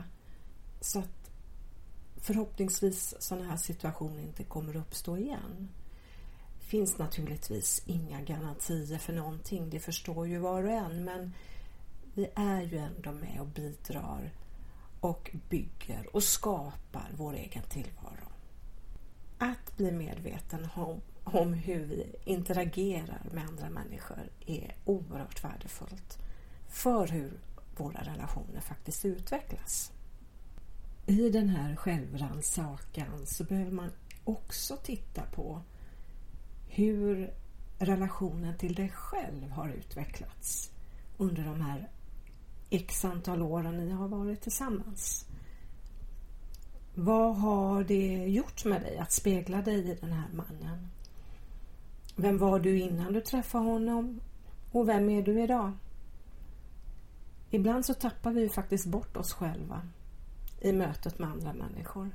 Så 0.80 0.98
att 0.98 1.30
förhoppningsvis 2.16 3.14
sådana 3.18 3.50
här 3.50 3.56
situationer 3.56 4.22
inte 4.22 4.44
kommer 4.44 4.76
uppstå 4.76 5.16
igen. 5.18 5.68
Finns 6.58 6.98
naturligtvis 6.98 7.82
inga 7.86 8.20
garantier 8.20 8.98
för 8.98 9.12
någonting, 9.12 9.70
det 9.70 9.80
förstår 9.80 10.28
ju 10.28 10.38
var 10.38 10.62
och 10.62 10.70
en, 10.70 11.04
men 11.04 11.32
vi 12.14 12.28
är 12.34 12.62
ju 12.62 12.78
ändå 12.78 13.12
med 13.12 13.40
och 13.40 13.46
bidrar 13.46 14.30
och 15.00 15.30
bygger 15.48 16.16
och 16.16 16.22
skapar 16.22 17.10
vår 17.16 17.34
egen 17.34 17.62
tillvaro. 17.62 18.28
Att 19.38 19.76
bli 19.76 19.92
medveten 19.92 20.68
om, 20.74 21.00
om 21.24 21.52
hur 21.52 21.84
vi 21.84 22.16
interagerar 22.24 23.22
med 23.32 23.44
andra 23.48 23.70
människor 23.70 24.30
är 24.46 24.74
oerhört 24.84 25.44
värdefullt 25.44 26.18
för 26.68 27.06
hur 27.06 27.32
våra 27.76 28.00
relationer 28.00 28.60
faktiskt 28.60 29.04
utvecklas. 29.04 29.92
I 31.06 31.30
den 31.30 31.48
här 31.48 31.76
självrannsakan 31.76 33.26
så 33.26 33.44
behöver 33.44 33.70
man 33.70 33.90
också 34.24 34.76
titta 34.76 35.22
på 35.22 35.62
hur 36.68 37.32
relationen 37.78 38.58
till 38.58 38.74
dig 38.74 38.88
själv 38.88 39.50
har 39.50 39.68
utvecklats 39.68 40.70
under 41.18 41.44
de 41.44 41.60
här 41.60 41.88
x 42.70 43.04
antal 43.04 43.42
åren 43.42 43.76
ni 43.76 43.90
har 43.90 44.08
varit 44.08 44.40
tillsammans. 44.40 45.26
Vad 46.94 47.36
har 47.36 47.84
det 47.84 48.26
gjort 48.26 48.64
med 48.64 48.82
dig 48.82 48.98
att 48.98 49.12
spegla 49.12 49.62
dig 49.62 49.90
i 49.90 49.94
den 50.00 50.12
här 50.12 50.28
mannen? 50.32 50.88
Vem 52.16 52.38
var 52.38 52.58
du 52.58 52.78
innan 52.78 53.12
du 53.12 53.20
träffade 53.20 53.64
honom? 53.64 54.20
Och 54.72 54.88
vem 54.88 55.10
är 55.10 55.22
du 55.22 55.42
idag? 55.42 55.72
Ibland 57.50 57.86
så 57.86 57.94
tappar 57.94 58.32
vi 58.32 58.48
faktiskt 58.48 58.86
bort 58.86 59.16
oss 59.16 59.32
själva 59.32 59.82
i 60.60 60.72
mötet 60.72 61.18
med 61.18 61.28
andra 61.28 61.52
människor. 61.52 62.10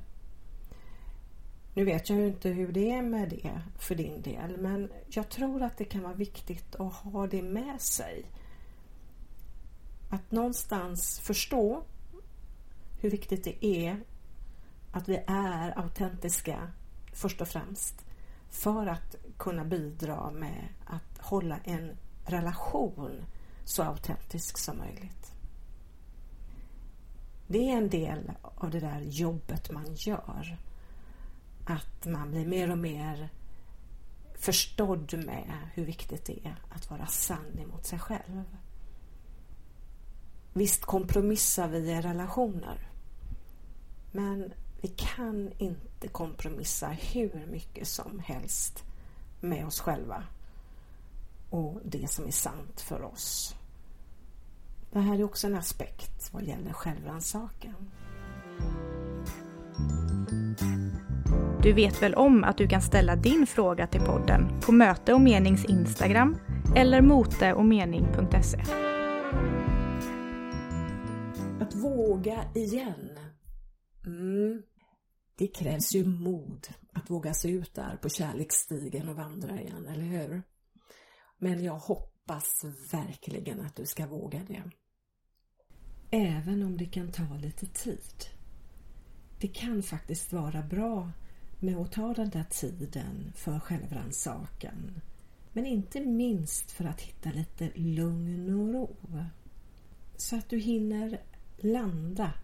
Nu 1.74 1.84
vet 1.84 2.10
jag 2.10 2.18
ju 2.18 2.26
inte 2.26 2.48
hur 2.48 2.72
det 2.72 2.90
är 2.90 3.02
med 3.02 3.28
det 3.28 3.60
för 3.78 3.94
din 3.94 4.22
del 4.22 4.56
men 4.56 4.92
jag 5.08 5.28
tror 5.28 5.62
att 5.62 5.78
det 5.78 5.84
kan 5.84 6.02
vara 6.02 6.14
viktigt 6.14 6.76
att 6.76 6.94
ha 6.94 7.26
det 7.26 7.42
med 7.42 7.80
sig. 7.80 8.24
Att 10.10 10.30
någonstans 10.30 11.20
förstå 11.20 11.82
hur 13.00 13.10
viktigt 13.10 13.44
det 13.44 13.66
är 13.66 14.00
att 14.92 15.08
vi 15.08 15.22
är 15.26 15.78
autentiska 15.78 16.72
först 17.12 17.40
och 17.40 17.48
främst 17.48 18.04
för 18.50 18.86
att 18.86 19.16
kunna 19.40 19.64
bidra 19.64 20.30
med 20.30 20.68
att 20.84 21.18
hålla 21.18 21.58
en 21.64 21.96
relation 22.24 23.24
så 23.64 23.82
autentisk 23.82 24.58
som 24.58 24.78
möjligt. 24.78 25.32
Det 27.46 27.70
är 27.70 27.76
en 27.76 27.88
del 27.88 28.32
av 28.54 28.70
det 28.70 28.80
där 28.80 29.00
jobbet 29.00 29.70
man 29.70 29.94
gör 29.94 30.58
att 31.66 32.06
man 32.06 32.30
blir 32.30 32.46
mer 32.46 32.70
och 32.70 32.78
mer 32.78 33.28
förstådd 34.34 35.24
med 35.26 35.52
hur 35.74 35.84
viktigt 35.84 36.24
det 36.24 36.46
är 36.46 36.62
att 36.70 36.90
vara 36.90 37.06
sann 37.06 37.58
emot 37.58 37.86
sig 37.86 37.98
själv. 37.98 38.44
Visst 40.52 40.84
kompromissar 40.84 41.68
vi 41.68 41.78
i 41.78 42.00
relationer. 42.00 42.88
Men 44.12 44.52
vi 44.80 44.88
kan 44.88 45.52
inte 45.58 46.08
kompromissa 46.08 46.88
hur 46.88 47.46
mycket 47.46 47.88
som 47.88 48.18
helst 48.18 48.84
med 49.40 49.66
oss 49.66 49.80
själva 49.80 50.24
och 51.50 51.80
det 51.84 52.10
som 52.10 52.26
är 52.26 52.30
sant 52.30 52.80
för 52.80 53.02
oss. 53.02 53.56
Det 54.92 55.00
här 55.00 55.18
är 55.18 55.24
också 55.24 55.46
en 55.46 55.54
aspekt 55.54 56.30
vad 56.32 56.42
gäller 56.42 56.72
självrannsakan. 56.72 57.90
Du 61.62 61.72
vet 61.72 62.02
väl 62.02 62.14
om 62.14 62.44
att 62.44 62.58
du 62.58 62.68
kan 62.68 62.82
ställa 62.82 63.16
din 63.16 63.46
fråga 63.46 63.86
till 63.86 64.00
podden 64.00 64.60
på 64.60 64.72
Möte 64.72 65.14
och 65.14 65.20
Menings 65.20 65.64
Instagram 65.64 66.36
eller 66.76 67.02
moteochmening.se. 67.02 68.60
Att 71.60 71.74
våga 71.74 72.44
igen. 72.54 73.18
Mm. 74.06 74.62
Det 75.38 75.46
krävs 75.46 75.94
ju 75.94 76.04
mod 76.04 76.66
att 77.00 77.10
våga 77.10 77.34
sig 77.34 77.50
ut 77.50 77.74
där 77.74 77.96
på 77.96 78.08
kärleksstigen 78.08 79.08
och 79.08 79.16
vandra 79.16 79.60
igen, 79.60 79.86
eller 79.86 80.02
hur? 80.02 80.42
Men 81.38 81.64
jag 81.64 81.78
hoppas 81.78 82.64
verkligen 82.92 83.60
att 83.60 83.76
du 83.76 83.86
ska 83.86 84.06
våga 84.06 84.40
det. 84.48 84.62
Även 86.10 86.62
om 86.62 86.76
det 86.76 86.86
kan 86.86 87.12
ta 87.12 87.36
lite 87.36 87.66
tid. 87.66 88.24
Det 89.40 89.48
kan 89.48 89.82
faktiskt 89.82 90.32
vara 90.32 90.62
bra 90.62 91.12
med 91.60 91.76
att 91.76 91.92
ta 91.92 92.14
den 92.14 92.30
där 92.30 92.44
tiden 92.50 93.32
för 93.36 93.60
självrannsakan. 93.60 95.00
Men 95.52 95.66
inte 95.66 96.00
minst 96.00 96.70
för 96.70 96.84
att 96.84 97.00
hitta 97.00 97.30
lite 97.30 97.70
lugn 97.74 98.60
och 98.60 98.72
ro. 98.72 98.96
Så 100.16 100.36
att 100.36 100.48
du 100.48 100.58
hinner 100.58 101.22
landa 101.56 102.34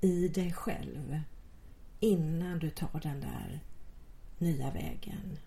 i 0.00 0.28
dig 0.28 0.52
själv 0.52 1.20
innan 2.02 2.58
du 2.58 2.70
tar 2.70 3.00
den 3.02 3.20
där 3.20 3.60
nya 4.38 4.70
vägen. 4.70 5.38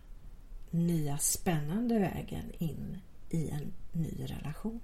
Nya 0.70 1.18
spännande 1.18 2.00
vägen 2.00 2.52
in 2.58 2.98
i 3.30 3.50
en 3.50 3.74
ny 3.92 4.26
relation. 4.26 4.80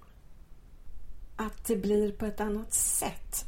Att 1.35 1.65
det 1.65 1.75
blir 1.75 2.11
på 2.11 2.25
ett 2.25 2.39
annat 2.39 2.73
sätt 2.73 3.45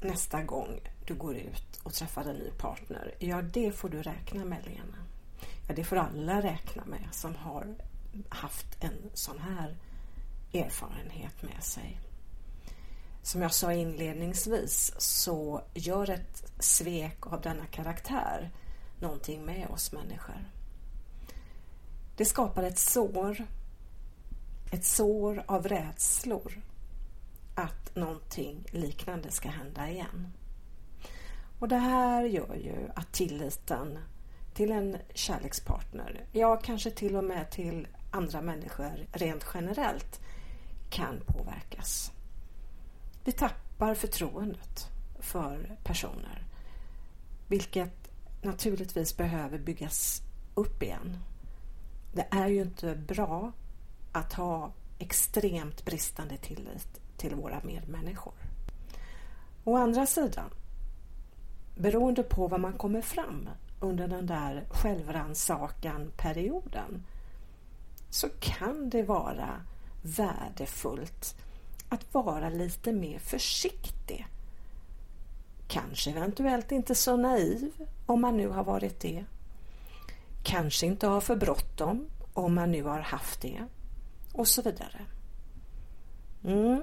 nästa 0.00 0.42
gång 0.42 0.80
du 1.06 1.14
går 1.14 1.36
ut 1.36 1.80
och 1.82 1.92
träffar 1.92 2.24
en 2.24 2.36
ny 2.36 2.50
partner, 2.50 3.14
ja 3.18 3.42
det 3.42 3.72
får 3.72 3.88
du 3.88 4.02
räkna 4.02 4.44
med 4.44 4.66
Lena. 4.66 4.98
Ja, 5.68 5.74
det 5.74 5.84
får 5.84 5.96
alla 5.96 6.42
räkna 6.42 6.84
med 6.84 7.08
som 7.12 7.34
har 7.34 7.74
haft 8.28 8.84
en 8.84 9.10
sån 9.14 9.38
här 9.38 9.76
erfarenhet 10.52 11.42
med 11.42 11.62
sig. 11.62 12.00
Som 13.26 13.42
jag 13.42 13.54
sa 13.54 13.72
inledningsvis 13.72 14.92
så 14.98 15.62
gör 15.74 16.10
ett 16.10 16.52
svek 16.58 17.26
av 17.26 17.40
denna 17.40 17.66
karaktär 17.66 18.50
någonting 19.00 19.44
med 19.44 19.68
oss 19.68 19.92
människor. 19.92 20.50
Det 22.16 22.24
skapar 22.24 22.62
ett 22.62 22.78
sår, 22.78 23.46
ett 24.72 24.84
sår 24.84 25.44
av 25.46 25.68
rädslor 25.68 26.62
att 27.54 27.96
någonting 27.96 28.64
liknande 28.70 29.30
ska 29.30 29.48
hända 29.48 29.90
igen. 29.90 30.32
Och 31.58 31.68
det 31.68 31.76
här 31.76 32.24
gör 32.24 32.54
ju 32.54 32.90
att 32.94 33.12
tilliten 33.12 33.98
till 34.54 34.72
en 34.72 34.96
kärlekspartner, 35.14 36.26
ja 36.32 36.56
kanske 36.56 36.90
till 36.90 37.16
och 37.16 37.24
med 37.24 37.50
till 37.50 37.88
andra 38.10 38.40
människor 38.40 39.06
rent 39.12 39.46
generellt, 39.54 40.20
kan 40.90 41.20
påverkas. 41.26 42.12
Vi 43.26 43.32
tappar 43.32 43.94
förtroendet 43.94 44.90
för 45.18 45.76
personer, 45.84 46.46
vilket 47.48 48.10
naturligtvis 48.42 49.16
behöver 49.16 49.58
byggas 49.58 50.22
upp 50.54 50.82
igen. 50.82 51.18
Det 52.12 52.26
är 52.30 52.48
ju 52.48 52.62
inte 52.62 52.94
bra 52.94 53.52
att 54.12 54.32
ha 54.32 54.72
extremt 54.98 55.84
bristande 55.84 56.36
tillit 56.36 57.00
till 57.16 57.34
våra 57.34 57.60
medmänniskor. 57.64 58.34
Å 59.64 59.76
andra 59.76 60.06
sidan, 60.06 60.50
beroende 61.76 62.22
på 62.22 62.48
vad 62.48 62.60
man 62.60 62.72
kommer 62.72 63.02
fram 63.02 63.48
under 63.80 64.08
den 64.08 64.26
där 64.26 64.64
självrannsakan 64.70 66.12
perioden 66.16 67.06
så 68.10 68.28
kan 68.40 68.90
det 68.90 69.02
vara 69.02 69.60
värdefullt 70.02 71.36
att 71.88 72.14
vara 72.14 72.48
lite 72.48 72.92
mer 72.92 73.18
försiktig. 73.18 74.26
Kanske 75.68 76.10
eventuellt 76.10 76.72
inte 76.72 76.94
så 76.94 77.16
naiv 77.16 77.70
om 78.06 78.20
man 78.20 78.36
nu 78.36 78.48
har 78.48 78.64
varit 78.64 79.00
det. 79.00 79.24
Kanske 80.42 80.86
inte 80.86 81.06
ha 81.06 81.20
för 81.20 81.36
bråttom 81.36 82.08
om 82.32 82.54
man 82.54 82.70
nu 82.70 82.82
har 82.82 83.00
haft 83.00 83.40
det 83.40 83.64
och 84.32 84.48
så 84.48 84.62
vidare. 84.62 85.06
Mm, 86.44 86.82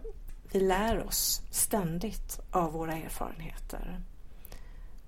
vi 0.52 0.60
lär 0.60 1.04
oss 1.08 1.42
ständigt 1.52 2.40
av 2.52 2.72
våra 2.72 2.94
erfarenheter. 2.94 4.02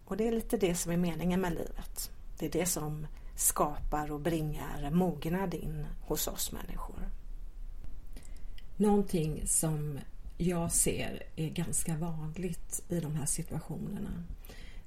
Och 0.06 0.18
det 0.18 0.28
är 0.28 0.32
lite 0.32 0.58
det 0.58 0.76
som 0.76 0.92
är 0.92 0.98
meningen 0.98 1.42
med 1.42 1.54
livet. 1.54 2.12
Det 2.38 2.46
är 2.46 2.52
det 2.52 2.66
som 2.66 3.08
skapar 3.36 4.12
och 4.12 4.20
bringar 4.20 4.90
mognad 4.92 5.54
in 5.54 5.88
hos 6.02 6.28
oss 6.28 6.52
människor. 6.52 7.10
Någonting 8.78 9.48
som 9.48 10.00
jag 10.38 10.72
ser 10.72 11.24
är 11.36 11.50
ganska 11.50 11.98
vanligt 11.98 12.84
i 12.90 13.00
de 13.00 13.16
här 13.16 13.26
situationerna 13.26 14.24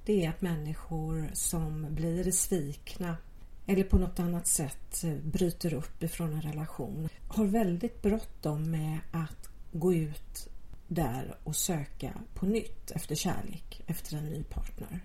det 0.09 0.25
är 0.25 0.29
att 0.29 0.41
människor 0.41 1.29
som 1.33 1.87
blir 1.89 2.31
svikna 2.31 3.17
eller 3.65 3.83
på 3.83 3.97
något 3.97 4.19
annat 4.19 4.47
sätt 4.47 5.03
bryter 5.23 5.73
upp 5.73 6.03
ifrån 6.03 6.33
en 6.33 6.41
relation 6.41 7.09
har 7.27 7.45
väldigt 7.45 8.01
bråttom 8.01 8.71
med 8.71 8.99
att 9.11 9.49
gå 9.71 9.93
ut 9.93 10.47
där 10.87 11.37
och 11.43 11.55
söka 11.55 12.13
på 12.33 12.45
nytt 12.45 12.91
efter 12.91 13.15
kärlek, 13.15 13.81
efter 13.87 14.17
en 14.17 14.25
ny 14.25 14.43
partner. 14.43 14.99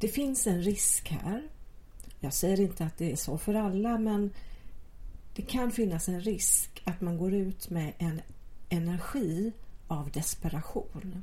Det 0.00 0.08
finns 0.08 0.46
en 0.46 0.62
risk 0.62 1.08
här. 1.10 1.48
Jag 2.20 2.32
säger 2.32 2.60
inte 2.60 2.84
att 2.84 2.98
det 2.98 3.12
är 3.12 3.16
så 3.16 3.38
för 3.38 3.54
alla 3.54 3.98
men 3.98 4.30
det 5.34 5.42
kan 5.42 5.72
finnas 5.72 6.08
en 6.08 6.20
risk 6.20 6.82
att 6.84 7.00
man 7.00 7.18
går 7.18 7.34
ut 7.34 7.70
med 7.70 7.92
en 7.98 8.22
energi 8.68 9.52
av 9.88 10.10
desperation. 10.10 11.22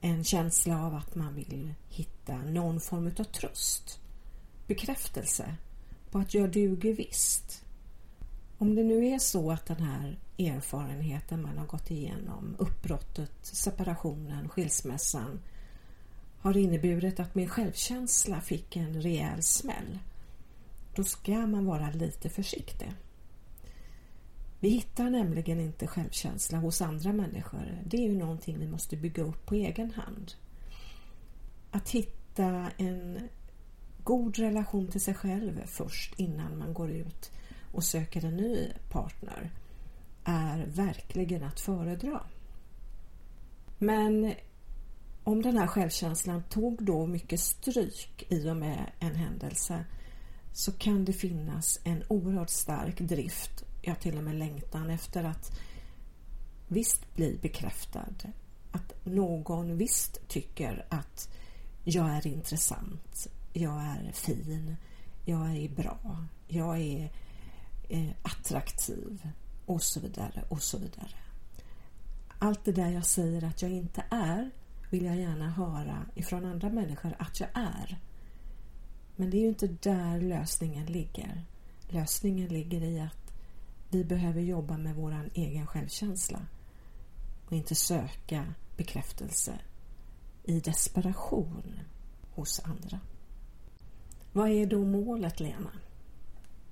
En 0.00 0.24
känsla 0.24 0.86
av 0.86 0.94
att 0.94 1.14
man 1.14 1.34
vill 1.34 1.74
hitta 1.88 2.36
någon 2.36 2.80
form 2.80 3.06
av 3.06 3.24
tröst, 3.24 4.00
bekräftelse 4.66 5.56
på 6.10 6.18
att 6.18 6.34
jag 6.34 6.52
duger 6.52 6.94
visst. 6.94 7.64
Om 8.58 8.74
det 8.74 8.84
nu 8.84 9.06
är 9.06 9.18
så 9.18 9.52
att 9.52 9.66
den 9.66 9.82
här 9.82 10.18
erfarenheten 10.38 11.42
man 11.42 11.58
har 11.58 11.66
gått 11.66 11.90
igenom, 11.90 12.56
uppbrottet, 12.58 13.32
separationen, 13.42 14.48
skilsmässan 14.48 15.40
har 16.40 16.56
inneburit 16.56 17.20
att 17.20 17.34
min 17.34 17.48
självkänsla 17.48 18.40
fick 18.40 18.76
en 18.76 19.02
rejäl 19.02 19.42
smäll 19.42 19.98
då 20.96 21.04
ska 21.04 21.46
man 21.46 21.64
vara 21.64 21.90
lite 21.90 22.30
försiktig. 22.30 22.92
Vi 24.60 24.68
hittar 24.68 25.10
nämligen 25.10 25.60
inte 25.60 25.86
självkänsla 25.86 26.58
hos 26.58 26.82
andra 26.82 27.12
människor. 27.12 27.82
Det 27.84 27.96
är 27.96 28.02
ju 28.02 28.18
någonting 28.18 28.58
vi 28.58 28.66
måste 28.66 28.96
bygga 28.96 29.22
upp 29.22 29.46
på 29.46 29.54
egen 29.54 29.90
hand. 29.90 30.32
Att 31.70 31.90
hitta 31.90 32.70
en 32.76 33.28
god 34.04 34.38
relation 34.38 34.88
till 34.88 35.00
sig 35.00 35.14
själv 35.14 35.62
först 35.66 36.20
innan 36.20 36.58
man 36.58 36.74
går 36.74 36.90
ut 36.90 37.30
och 37.72 37.84
söker 37.84 38.24
en 38.24 38.36
ny 38.36 38.72
partner 38.90 39.50
är 40.24 40.66
verkligen 40.66 41.42
att 41.42 41.60
föredra. 41.60 42.20
Men 43.78 44.34
om 45.24 45.42
den 45.42 45.58
här 45.58 45.66
självkänslan 45.66 46.42
tog 46.42 46.84
då 46.84 47.06
mycket 47.06 47.40
stryk 47.40 48.26
i 48.28 48.50
och 48.50 48.56
med 48.56 48.92
en 48.98 49.14
händelse 49.14 49.84
så 50.56 50.72
kan 50.72 51.04
det 51.04 51.12
finnas 51.12 51.80
en 51.84 52.04
oerhört 52.08 52.50
stark 52.50 53.00
drift, 53.00 53.64
ja 53.82 53.94
till 53.94 54.18
och 54.18 54.24
med 54.24 54.34
längtan 54.34 54.90
efter 54.90 55.24
att 55.24 55.58
visst 56.68 57.14
bli 57.14 57.38
bekräftad. 57.42 58.14
Att 58.70 59.04
någon 59.04 59.76
visst 59.76 60.28
tycker 60.28 60.86
att 60.88 61.28
jag 61.84 62.08
är 62.08 62.26
intressant, 62.26 63.26
jag 63.52 63.82
är 63.82 64.12
fin, 64.12 64.76
jag 65.24 65.56
är 65.56 65.68
bra, 65.68 66.24
jag 66.48 66.78
är 66.80 67.12
eh, 67.88 68.10
attraktiv 68.22 69.28
och 69.66 69.82
så 69.82 70.00
vidare 70.00 70.44
och 70.48 70.62
så 70.62 70.78
vidare. 70.78 71.16
Allt 72.38 72.64
det 72.64 72.72
där 72.72 72.90
jag 72.90 73.06
säger 73.06 73.44
att 73.44 73.62
jag 73.62 73.70
inte 73.70 74.04
är 74.10 74.50
vill 74.90 75.04
jag 75.04 75.16
gärna 75.16 75.50
höra 75.50 76.06
ifrån 76.14 76.44
andra 76.44 76.70
människor 76.70 77.16
att 77.18 77.40
jag 77.40 77.48
är. 77.54 77.98
Men 79.16 79.30
det 79.30 79.36
är 79.36 79.40
ju 79.40 79.48
inte 79.48 79.66
där 79.66 80.20
lösningen 80.20 80.86
ligger. 80.86 81.44
Lösningen 81.88 82.48
ligger 82.48 82.82
i 82.82 83.00
att 83.00 83.32
vi 83.90 84.04
behöver 84.04 84.40
jobba 84.40 84.76
med 84.76 84.94
vår 84.94 85.30
egen 85.34 85.66
självkänsla 85.66 86.46
och 87.46 87.52
inte 87.52 87.74
söka 87.74 88.54
bekräftelse 88.76 89.58
i 90.44 90.60
desperation 90.60 91.80
hos 92.34 92.60
andra. 92.64 93.00
Vad 94.32 94.50
är 94.50 94.66
då 94.66 94.84
målet, 94.84 95.40
Lena? 95.40 95.70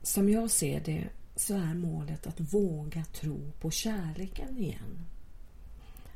Som 0.02 0.28
jag 0.28 0.50
ser 0.50 0.80
det 0.80 1.08
så 1.36 1.54
är 1.54 1.74
målet 1.74 2.26
att 2.26 2.54
våga 2.54 3.04
tro 3.04 3.52
på 3.60 3.70
kärleken 3.70 4.58
igen. 4.58 5.06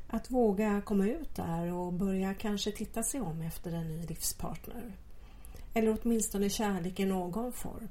Att 0.08 0.30
våga 0.30 0.80
komma 0.80 1.06
ut 1.06 1.34
där 1.34 1.72
och 1.72 1.92
börja 1.92 2.34
kanske 2.34 2.72
titta 2.72 3.02
sig 3.02 3.20
om 3.20 3.40
efter 3.42 3.72
en 3.72 3.88
ny 3.88 4.06
livspartner. 4.06 4.96
Eller 5.74 5.98
åtminstone 6.02 6.50
kärlek 6.50 7.00
i 7.00 7.04
någon 7.04 7.52
form. 7.52 7.88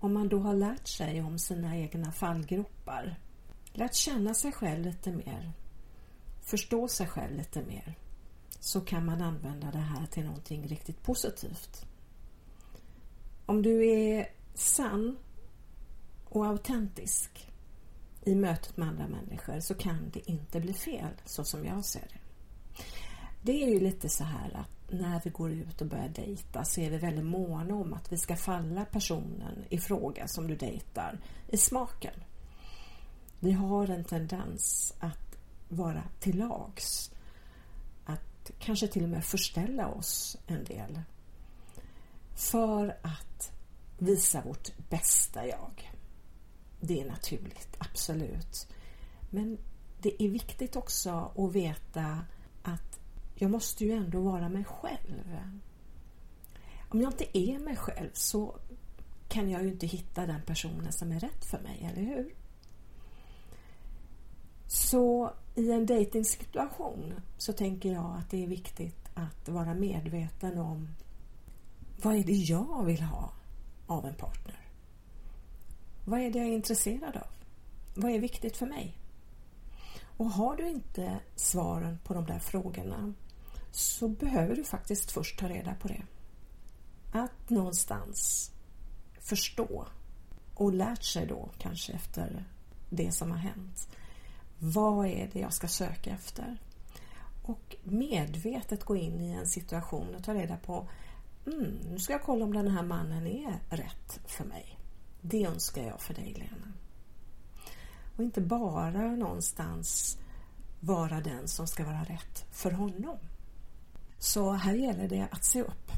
Om 0.00 0.14
man 0.14 0.28
då 0.28 0.38
har 0.38 0.54
lärt 0.54 0.88
sig 0.88 1.22
om 1.22 1.38
sina 1.38 1.76
egna 1.76 2.12
fallgropar, 2.12 3.18
lärt 3.72 3.94
känna 3.94 4.34
sig 4.34 4.52
själv 4.52 4.84
lite 4.84 5.12
mer, 5.12 5.52
förstå 6.42 6.88
sig 6.88 7.06
själv 7.06 7.36
lite 7.36 7.62
mer, 7.62 7.94
så 8.60 8.80
kan 8.80 9.04
man 9.04 9.22
använda 9.22 9.70
det 9.70 9.78
här 9.78 10.06
till 10.06 10.24
någonting 10.24 10.68
riktigt 10.68 11.02
positivt. 11.02 11.86
Om 13.46 13.62
du 13.62 13.86
är 13.86 14.28
sann 14.54 15.16
och 16.24 16.46
autentisk 16.46 17.50
i 18.24 18.34
mötet 18.34 18.76
med 18.76 18.88
andra 18.88 19.08
människor 19.08 19.60
så 19.60 19.74
kan 19.74 20.10
det 20.12 20.30
inte 20.30 20.60
bli 20.60 20.74
fel, 20.74 21.10
så 21.24 21.44
som 21.44 21.64
jag 21.64 21.84
ser 21.84 22.00
det. 22.00 22.20
Det 23.42 23.64
är 23.64 23.68
ju 23.68 23.80
lite 23.80 24.08
så 24.08 24.24
här 24.24 24.56
att 24.56 24.83
när 24.88 25.20
vi 25.24 25.30
går 25.30 25.50
ut 25.50 25.80
och 25.80 25.86
börjar 25.86 26.08
dejta 26.08 26.64
så 26.64 26.80
är 26.80 26.90
vi 26.90 26.96
väldigt 26.98 27.24
måna 27.24 27.74
om 27.74 27.92
att 27.92 28.12
vi 28.12 28.18
ska 28.18 28.36
falla 28.36 28.84
personen 28.84 29.64
i 29.68 29.78
fråga 29.78 30.28
som 30.28 30.46
du 30.46 30.56
dejtar 30.56 31.18
i 31.48 31.56
smaken. 31.56 32.14
Vi 33.40 33.52
har 33.52 33.88
en 33.88 34.04
tendens 34.04 34.94
att 35.00 35.38
vara 35.68 36.02
till 36.20 36.38
lags. 36.38 37.10
Att 38.04 38.50
kanske 38.58 38.88
till 38.88 39.02
och 39.02 39.08
med 39.08 39.24
förställa 39.24 39.88
oss 39.88 40.36
en 40.46 40.64
del. 40.64 41.00
För 42.34 42.96
att 43.02 43.52
visa 43.98 44.42
vårt 44.42 44.88
bästa 44.90 45.46
jag. 45.46 45.92
Det 46.80 47.00
är 47.00 47.04
naturligt, 47.04 47.76
absolut. 47.78 48.66
Men 49.30 49.58
det 50.00 50.22
är 50.22 50.28
viktigt 50.28 50.76
också 50.76 51.32
att 51.36 51.52
veta 51.52 52.20
jag 53.34 53.50
måste 53.50 53.84
ju 53.84 53.92
ändå 53.92 54.20
vara 54.20 54.48
mig 54.48 54.64
själv. 54.64 55.38
Om 56.88 57.00
jag 57.00 57.12
inte 57.12 57.38
är 57.38 57.58
mig 57.58 57.76
själv 57.76 58.10
så 58.12 58.56
kan 59.28 59.50
jag 59.50 59.62
ju 59.62 59.68
inte 59.68 59.86
hitta 59.86 60.26
den 60.26 60.42
personen 60.42 60.92
som 60.92 61.12
är 61.12 61.20
rätt 61.20 61.44
för 61.44 61.58
mig, 61.58 61.90
eller 61.92 62.02
hur? 62.02 62.34
Så 64.66 65.32
i 65.54 65.72
en 65.72 65.86
dejtingsituation 65.86 67.14
så 67.38 67.52
tänker 67.52 67.92
jag 67.92 68.16
att 68.18 68.30
det 68.30 68.42
är 68.42 68.48
viktigt 68.48 69.08
att 69.14 69.48
vara 69.48 69.74
medveten 69.74 70.58
om 70.58 70.88
vad 72.02 72.14
är 72.14 72.24
det 72.24 72.32
jag 72.32 72.84
vill 72.84 73.02
ha 73.02 73.32
av 73.86 74.06
en 74.06 74.14
partner? 74.14 74.68
Vad 76.04 76.20
är 76.20 76.30
det 76.30 76.38
jag 76.38 76.48
är 76.48 76.52
intresserad 76.52 77.16
av? 77.16 77.28
Vad 77.94 78.10
är 78.10 78.18
viktigt 78.18 78.56
för 78.56 78.66
mig? 78.66 78.98
Och 80.16 80.26
har 80.26 80.56
du 80.56 80.68
inte 80.68 81.20
svaren 81.36 81.98
på 82.04 82.14
de 82.14 82.26
där 82.26 82.38
frågorna 82.38 83.14
så 83.74 84.08
behöver 84.08 84.56
du 84.56 84.64
faktiskt 84.64 85.10
först 85.10 85.38
ta 85.38 85.48
reda 85.48 85.74
på 85.74 85.88
det. 85.88 86.02
Att 87.12 87.50
någonstans 87.50 88.50
förstå 89.20 89.86
och 90.54 90.72
lärt 90.72 91.04
sig 91.04 91.26
då 91.26 91.50
kanske 91.58 91.92
efter 91.92 92.44
det 92.90 93.12
som 93.12 93.30
har 93.30 93.38
hänt. 93.38 93.88
Vad 94.58 95.06
är 95.06 95.30
det 95.32 95.40
jag 95.40 95.52
ska 95.52 95.68
söka 95.68 96.10
efter? 96.10 96.58
Och 97.42 97.76
medvetet 97.82 98.84
gå 98.84 98.96
in 98.96 99.20
i 99.20 99.30
en 99.30 99.46
situation 99.46 100.14
och 100.14 100.24
ta 100.24 100.34
reda 100.34 100.56
på 100.56 100.88
mm, 101.46 101.78
nu 101.90 101.98
ska 101.98 102.12
jag 102.12 102.22
kolla 102.22 102.44
om 102.44 102.52
den 102.52 102.68
här 102.68 102.82
mannen 102.82 103.26
är 103.26 103.60
rätt 103.70 104.20
för 104.26 104.44
mig. 104.44 104.78
Det 105.20 105.44
önskar 105.44 105.82
jag 105.82 106.00
för 106.00 106.14
dig 106.14 106.34
Lena. 106.34 106.72
Och 108.16 108.24
inte 108.24 108.40
bara 108.40 109.16
någonstans 109.16 110.18
vara 110.80 111.20
den 111.20 111.48
som 111.48 111.66
ska 111.66 111.84
vara 111.84 112.04
rätt 112.04 112.46
för 112.52 112.70
honom. 112.70 113.18
Så 114.24 114.50
här 114.50 114.74
gäller 114.74 115.08
det 115.08 115.28
att 115.30 115.44
se 115.44 115.62
upp. 115.62 115.90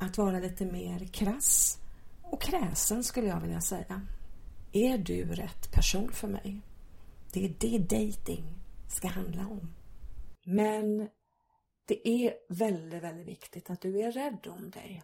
Att 0.00 0.18
vara 0.18 0.38
lite 0.38 0.64
mer 0.64 1.06
krass 1.06 1.78
och 2.22 2.42
kräsen 2.42 3.04
skulle 3.04 3.26
jag 3.26 3.40
vilja 3.40 3.60
säga. 3.60 4.06
Är 4.72 4.98
du 4.98 5.24
rätt 5.24 5.72
person 5.72 6.12
för 6.12 6.28
mig? 6.28 6.60
Det 7.32 7.44
är 7.44 7.54
det 7.58 7.78
dating 7.78 8.44
ska 8.88 9.08
handla 9.08 9.46
om. 9.46 9.74
Men 10.44 11.08
det 11.84 12.08
är 12.08 12.34
väldigt, 12.48 13.02
väldigt 13.02 13.28
viktigt 13.28 13.70
att 13.70 13.80
du 13.80 14.00
är 14.00 14.12
rädd 14.12 14.46
om 14.46 14.70
dig. 14.70 15.02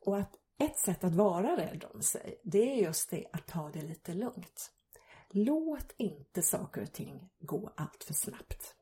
Och 0.00 0.18
att 0.18 0.34
ett 0.58 0.78
sätt 0.78 1.04
att 1.04 1.14
vara 1.14 1.56
rädd 1.56 1.84
om 1.94 2.02
sig, 2.02 2.40
det 2.44 2.72
är 2.72 2.76
just 2.76 3.10
det 3.10 3.26
att 3.32 3.46
ta 3.46 3.70
det 3.70 3.82
lite 3.82 4.14
lugnt. 4.14 4.72
Låt 5.30 5.94
inte 5.96 6.42
saker 6.42 6.82
och 6.82 6.92
ting 6.92 7.28
gå 7.40 7.72
allt 7.76 8.04
för 8.04 8.14
snabbt. 8.14 8.76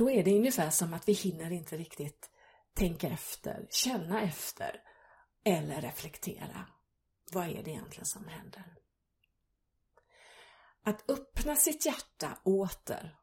Då 0.00 0.10
är 0.10 0.24
det 0.24 0.36
ungefär 0.36 0.70
som 0.70 0.94
att 0.94 1.08
vi 1.08 1.12
hinner 1.12 1.50
inte 1.50 1.76
riktigt 1.76 2.30
tänka 2.74 3.08
efter, 3.08 3.66
känna 3.70 4.22
efter 4.22 4.82
eller 5.44 5.80
reflektera. 5.80 6.66
Vad 7.32 7.48
är 7.48 7.62
det 7.62 7.70
egentligen 7.70 8.06
som 8.06 8.28
händer? 8.28 8.64
Att 10.82 11.10
öppna 11.10 11.56
sitt 11.56 11.86
hjärta 11.86 12.38
åter, 12.44 13.18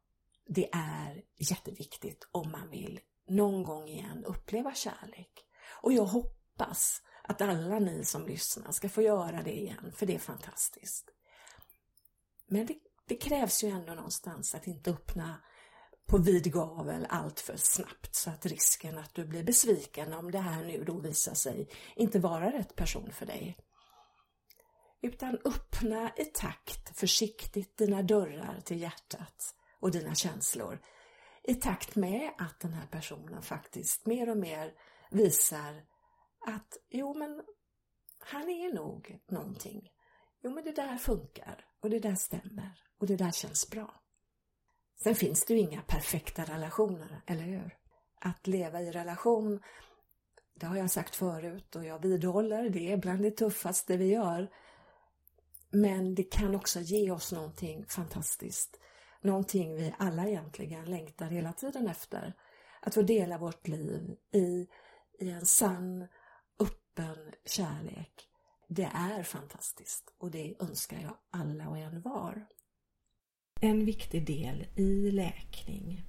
det 0.47 0.69
är 0.73 1.23
jätteviktigt 1.37 2.27
om 2.31 2.51
man 2.51 2.69
vill 2.69 2.99
någon 3.27 3.63
gång 3.63 3.87
igen 3.87 4.25
uppleva 4.25 4.73
kärlek. 4.73 5.45
Och 5.81 5.93
jag 5.93 6.05
hoppas 6.05 7.01
att 7.23 7.41
alla 7.41 7.79
ni 7.79 8.05
som 8.05 8.27
lyssnar 8.27 8.71
ska 8.71 8.89
få 8.89 9.01
göra 9.01 9.43
det 9.43 9.57
igen, 9.59 9.91
för 9.95 10.05
det 10.05 10.15
är 10.15 10.19
fantastiskt. 10.19 11.09
Men 12.47 12.65
det, 12.65 12.77
det 13.07 13.15
krävs 13.15 13.63
ju 13.63 13.69
ändå 13.69 13.93
någonstans 13.93 14.55
att 14.55 14.67
inte 14.67 14.91
öppna 14.91 15.41
på 16.07 16.17
vid 16.17 16.53
gavel 16.53 17.07
allt 17.09 17.39
för 17.39 17.57
snabbt 17.57 18.15
så 18.15 18.29
att 18.29 18.45
risken 18.45 18.97
att 18.97 19.13
du 19.13 19.25
blir 19.25 19.43
besviken 19.43 20.13
om 20.13 20.31
det 20.31 20.39
här 20.39 20.63
nu 20.63 20.83
då 20.83 20.99
visar 20.99 21.33
sig 21.33 21.69
inte 21.95 22.19
vara 22.19 22.51
rätt 22.51 22.75
person 22.75 23.11
för 23.11 23.25
dig. 23.25 23.57
Utan 25.01 25.37
öppna 25.45 26.11
i 26.17 26.25
takt 26.25 26.99
försiktigt 26.99 27.77
dina 27.77 28.01
dörrar 28.01 28.61
till 28.63 28.81
hjärtat 28.81 29.55
och 29.79 29.91
dina 29.91 30.15
känslor 30.15 30.79
i 31.43 31.55
takt 31.55 31.95
med 31.95 32.31
att 32.37 32.59
den 32.59 32.73
här 32.73 32.87
personen 32.87 33.41
faktiskt 33.41 34.05
mer 34.05 34.29
och 34.29 34.37
mer 34.37 34.73
visar 35.11 35.83
att 36.47 36.77
jo 36.89 37.13
men 37.13 37.43
han 38.19 38.49
är 38.49 38.73
nog 38.73 39.19
någonting. 39.29 39.89
Jo 40.43 40.51
men 40.51 40.63
det 40.63 40.71
där 40.71 40.97
funkar 40.97 41.65
och 41.79 41.89
det 41.89 41.99
där 41.99 42.15
stämmer 42.15 42.83
och 42.99 43.07
det 43.07 43.15
där 43.15 43.31
känns 43.31 43.69
bra. 43.69 44.06
Sen 44.97 45.15
finns 45.15 45.45
det 45.45 45.53
ju 45.53 45.59
inga 45.59 45.81
perfekta 45.81 46.43
relationer, 46.43 47.21
eller 47.25 47.43
hur? 47.43 47.77
Att 48.19 48.47
leva 48.47 48.81
i 48.81 48.91
relation, 48.91 49.59
det 50.53 50.65
har 50.65 50.75
jag 50.75 50.91
sagt 50.91 51.15
förut 51.15 51.75
och 51.75 51.85
jag 51.85 52.01
vidhåller, 52.01 52.69
det 52.69 52.91
är 52.91 52.97
bland 52.97 53.21
det 53.21 53.31
tuffaste 53.31 53.97
vi 53.97 54.05
gör. 54.05 54.51
Men 55.69 56.15
det 56.15 56.23
kan 56.23 56.55
också 56.55 56.79
ge 56.79 57.11
oss 57.11 57.31
någonting 57.31 57.85
fantastiskt. 57.85 58.79
Någonting 59.21 59.75
vi 59.75 59.93
alla 59.99 60.27
egentligen 60.27 60.85
längtar 60.85 61.25
hela 61.25 61.53
tiden 61.53 61.87
efter. 61.87 62.33
Att 62.81 62.93
få 62.93 63.01
dela 63.01 63.37
vårt 63.37 63.67
liv 63.67 64.17
i, 64.31 64.67
i 65.19 65.29
en 65.29 65.45
sann, 65.45 66.07
öppen 66.59 67.33
kärlek. 67.45 68.29
Det 68.67 68.89
är 68.93 69.23
fantastiskt 69.23 70.13
och 70.17 70.31
det 70.31 70.55
önskar 70.59 70.99
jag 71.01 71.17
alla 71.31 71.69
och 71.69 71.77
en 71.77 72.01
var 72.01 72.47
en 73.61 73.85
viktig 73.85 74.25
del 74.25 74.65
i 74.75 75.11
läkning 75.11 76.05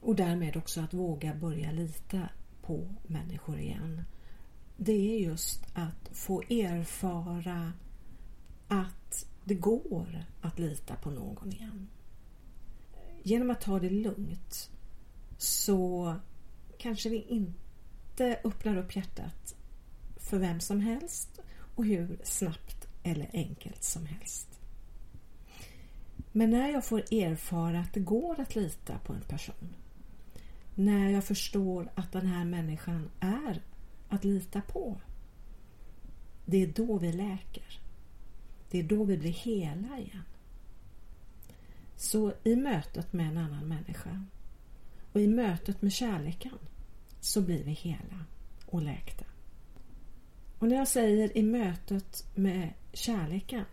och 0.00 0.16
därmed 0.16 0.56
också 0.56 0.80
att 0.80 0.94
våga 0.94 1.34
börja 1.34 1.72
lita 1.72 2.28
på 2.62 2.94
människor 3.06 3.58
igen. 3.58 4.04
Det 4.76 5.14
är 5.14 5.18
just 5.18 5.66
att 5.74 6.10
få 6.12 6.42
erfara 6.42 7.72
att 8.68 9.26
det 9.44 9.54
går 9.54 10.24
att 10.40 10.58
lita 10.58 10.96
på 10.96 11.10
någon 11.10 11.52
igen. 11.52 11.88
Genom 13.22 13.50
att 13.50 13.60
ta 13.60 13.78
det 13.78 13.90
lugnt 13.90 14.70
så 15.38 16.14
kanske 16.78 17.08
vi 17.08 17.22
inte 17.22 18.40
öppnar 18.44 18.76
upp 18.76 18.96
hjärtat 18.96 19.54
för 20.16 20.38
vem 20.38 20.60
som 20.60 20.80
helst 20.80 21.40
och 21.74 21.84
hur 21.84 22.18
snabbt 22.24 22.88
eller 23.02 23.30
enkelt 23.32 23.84
som 23.84 24.06
helst. 24.06 24.51
Men 26.32 26.50
när 26.50 26.68
jag 26.68 26.84
får 26.84 26.98
erfara 26.98 27.80
att 27.80 27.92
det 27.92 28.00
går 28.00 28.40
att 28.40 28.54
lita 28.54 28.98
på 28.98 29.12
en 29.12 29.20
person, 29.20 29.74
när 30.74 31.10
jag 31.10 31.24
förstår 31.24 31.90
att 31.94 32.12
den 32.12 32.26
här 32.26 32.44
människan 32.44 33.10
är 33.20 33.62
att 34.08 34.24
lita 34.24 34.60
på, 34.60 35.00
det 36.44 36.62
är 36.62 36.66
då 36.66 36.98
vi 36.98 37.12
läker. 37.12 37.80
Det 38.70 38.78
är 38.78 38.82
då 38.82 39.04
vi 39.04 39.18
blir 39.18 39.30
hela 39.30 39.98
igen. 39.98 40.24
Så 41.96 42.32
i 42.44 42.56
mötet 42.56 43.12
med 43.12 43.28
en 43.28 43.38
annan 43.38 43.68
människa 43.68 44.24
och 45.12 45.20
i 45.20 45.26
mötet 45.26 45.82
med 45.82 45.92
kärleken 45.92 46.58
så 47.20 47.40
blir 47.40 47.64
vi 47.64 47.72
hela 47.72 48.24
och 48.66 48.82
läkta. 48.82 49.24
Och 50.58 50.68
när 50.68 50.76
jag 50.76 50.88
säger 50.88 51.36
i 51.36 51.42
mötet 51.42 52.26
med 52.34 52.72
kärleken 52.92 53.64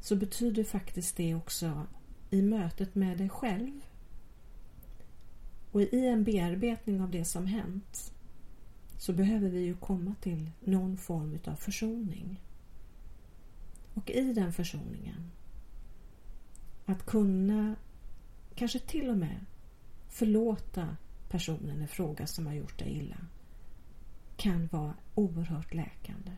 så 0.00 0.16
betyder 0.16 0.64
faktiskt 0.64 1.16
det 1.16 1.34
också 1.34 1.86
i 2.30 2.42
mötet 2.42 2.94
med 2.94 3.18
dig 3.18 3.28
själv. 3.28 3.80
Och 5.72 5.82
i 5.82 6.06
en 6.06 6.24
bearbetning 6.24 7.00
av 7.00 7.10
det 7.10 7.24
som 7.24 7.46
hänt 7.46 8.12
så 8.98 9.12
behöver 9.12 9.48
vi 9.48 9.60
ju 9.60 9.76
komma 9.76 10.14
till 10.20 10.50
någon 10.60 10.96
form 10.96 11.38
av 11.44 11.54
försoning. 11.54 12.40
Och 13.94 14.10
i 14.10 14.32
den 14.32 14.52
försoningen 14.52 15.30
att 16.86 17.06
kunna 17.06 17.76
kanske 18.54 18.78
till 18.78 19.10
och 19.10 19.16
med 19.16 19.46
förlåta 20.08 20.96
personen 21.28 21.82
i 21.82 21.86
fråga 21.86 22.26
som 22.26 22.46
har 22.46 22.54
gjort 22.54 22.78
dig 22.78 22.88
illa 22.98 23.26
kan 24.36 24.66
vara 24.66 24.94
oerhört 25.14 25.74
läkande. 25.74 26.32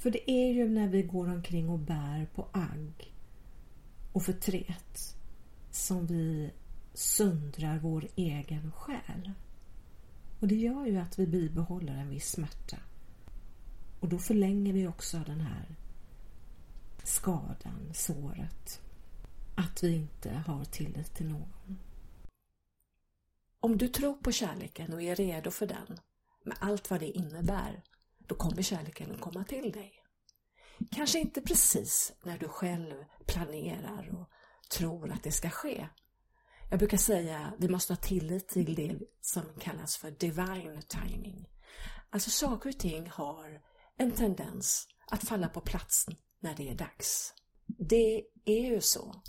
För 0.00 0.10
det 0.10 0.30
är 0.30 0.52
ju 0.52 0.68
när 0.68 0.88
vi 0.88 1.02
går 1.02 1.28
omkring 1.28 1.68
och 1.68 1.78
bär 1.78 2.26
på 2.34 2.48
agg 2.52 3.14
och 4.12 4.22
förtret 4.22 5.16
som 5.70 6.06
vi 6.06 6.50
söndrar 6.94 7.78
vår 7.78 8.08
egen 8.16 8.72
själ. 8.72 9.32
Och 10.40 10.48
det 10.48 10.54
gör 10.54 10.86
ju 10.86 10.96
att 10.96 11.18
vi 11.18 11.26
bibehåller 11.26 11.92
en 11.92 12.08
viss 12.08 12.30
smärta. 12.30 12.76
Och 14.00 14.08
då 14.08 14.18
förlänger 14.18 14.72
vi 14.72 14.86
också 14.86 15.22
den 15.26 15.40
här 15.40 15.76
skadan, 17.02 17.90
såret. 17.94 18.80
Att 19.54 19.82
vi 19.82 19.94
inte 19.94 20.30
har 20.30 20.64
tillit 20.64 21.14
till 21.14 21.28
någon. 21.28 21.78
Om 23.60 23.78
du 23.78 23.88
tror 23.88 24.14
på 24.14 24.32
kärleken 24.32 24.92
och 24.92 25.02
är 25.02 25.16
redo 25.16 25.50
för 25.50 25.66
den, 25.66 25.98
med 26.44 26.56
allt 26.60 26.90
vad 26.90 27.00
det 27.00 27.18
innebär, 27.18 27.82
då 28.30 28.36
kommer 28.36 28.62
kärleken 28.62 29.14
att 29.14 29.20
komma 29.20 29.44
till 29.44 29.72
dig. 29.72 29.92
Kanske 30.90 31.18
inte 31.18 31.40
precis 31.40 32.12
när 32.24 32.38
du 32.38 32.48
själv 32.48 33.04
planerar 33.26 34.20
och 34.20 34.30
tror 34.70 35.12
att 35.12 35.22
det 35.22 35.32
ska 35.32 35.50
ske. 35.50 35.88
Jag 36.70 36.78
brukar 36.78 36.98
säga 36.98 37.38
att 37.38 37.54
vi 37.58 37.68
måste 37.68 37.92
ha 37.92 37.98
tillit 37.98 38.48
till 38.48 38.74
det 38.74 38.98
som 39.20 39.42
kallas 39.60 39.96
för 39.96 40.10
divine 40.10 40.82
timing. 40.88 41.48
Alltså 42.10 42.30
saker 42.30 42.68
och 42.70 42.78
ting 42.78 43.10
har 43.10 43.62
en 43.96 44.12
tendens 44.12 44.88
att 45.06 45.24
falla 45.24 45.48
på 45.48 45.60
plats 45.60 46.06
när 46.40 46.54
det 46.54 46.68
är 46.68 46.74
dags. 46.74 47.34
Det 47.66 48.24
är 48.44 48.70
ju 48.70 48.80
så 48.80 49.22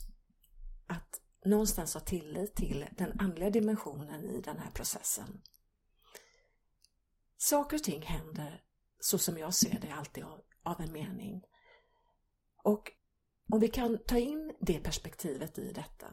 att 0.88 1.22
någonstans 1.46 1.94
ha 1.94 2.02
tillit 2.02 2.56
till 2.56 2.86
den 2.98 3.20
andliga 3.20 3.50
dimensionen 3.50 4.30
i 4.30 4.42
den 4.42 4.60
här 4.60 4.72
processen. 4.72 5.42
Saker 7.38 7.78
och 7.78 7.84
ting 7.84 8.02
händer 8.02 8.64
så 9.02 9.18
som 9.18 9.38
jag 9.38 9.54
ser 9.54 9.80
det 9.82 9.92
alltid 9.92 10.24
av, 10.24 10.42
av 10.64 10.82
en 10.82 10.92
mening. 10.92 11.44
Och 12.64 12.92
om 13.54 13.60
vi 13.60 13.68
kan 13.68 13.98
ta 13.98 14.18
in 14.18 14.54
det 14.60 14.80
perspektivet 14.80 15.58
i 15.60 15.72
detta 15.72 16.08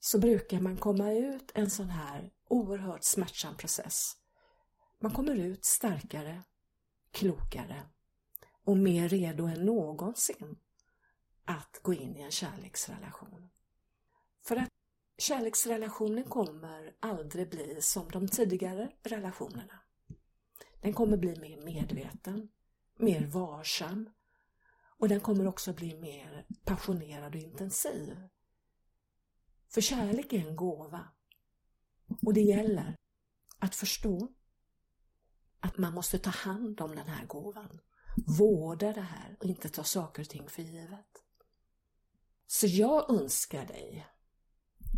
så 0.00 0.18
brukar 0.18 0.60
man 0.60 0.76
komma 0.76 1.12
ut 1.12 1.52
en 1.54 1.70
sån 1.70 1.90
här 1.90 2.30
oerhört 2.48 3.04
smärtsam 3.04 3.56
process. 3.56 4.16
Man 5.00 5.12
kommer 5.12 5.34
ut 5.34 5.64
starkare, 5.64 6.42
klokare 7.10 7.82
och 8.64 8.76
mer 8.76 9.08
redo 9.08 9.46
än 9.46 9.66
någonsin 9.66 10.58
att 11.44 11.78
gå 11.82 11.94
in 11.94 12.16
i 12.16 12.20
en 12.20 12.30
kärleksrelation. 12.30 13.48
För 14.44 14.56
att 14.56 14.68
kärleksrelationen 15.18 16.24
kommer 16.24 16.94
aldrig 17.00 17.50
bli 17.50 17.82
som 17.82 18.08
de 18.10 18.28
tidigare 18.28 18.90
relationerna. 19.02 19.80
Den 20.80 20.92
kommer 20.92 21.16
bli 21.16 21.40
mer 21.40 21.64
medveten, 21.64 22.48
mer 22.96 23.26
varsam 23.26 24.10
och 24.98 25.08
den 25.08 25.20
kommer 25.20 25.46
också 25.46 25.72
bli 25.72 26.00
mer 26.00 26.46
passionerad 26.64 27.34
och 27.34 27.40
intensiv. 27.40 28.16
För 29.68 29.80
kärlek 29.80 30.32
är 30.32 30.48
en 30.48 30.56
gåva 30.56 31.08
och 32.26 32.34
det 32.34 32.40
gäller 32.40 32.96
att 33.58 33.74
förstå 33.74 34.28
att 35.60 35.78
man 35.78 35.94
måste 35.94 36.18
ta 36.18 36.30
hand 36.30 36.80
om 36.80 36.96
den 36.96 37.08
här 37.08 37.26
gåvan, 37.26 37.80
vårda 38.38 38.92
det 38.92 39.00
här 39.00 39.36
och 39.40 39.46
inte 39.46 39.68
ta 39.68 39.84
saker 39.84 40.22
och 40.22 40.28
ting 40.28 40.48
för 40.48 40.62
givet. 40.62 41.24
Så 42.46 42.66
jag 42.66 43.10
önskar 43.10 43.66
dig 43.66 44.06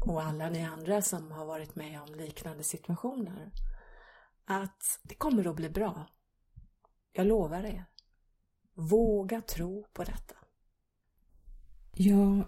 och 0.06 0.22
alla 0.22 0.50
ni 0.50 0.64
andra 0.64 1.02
som 1.02 1.30
har 1.30 1.46
varit 1.46 1.74
med 1.74 2.02
om 2.02 2.14
liknande 2.14 2.64
situationer 2.64 3.52
att 4.50 5.00
det 5.02 5.14
kommer 5.14 5.46
att 5.46 5.56
bli 5.56 5.70
bra. 5.70 6.06
Jag 7.12 7.26
lovar 7.26 7.64
er. 7.64 7.84
Våga 8.74 9.40
tro 9.40 9.86
på 9.92 10.04
detta. 10.04 10.34
Ja, 11.94 12.44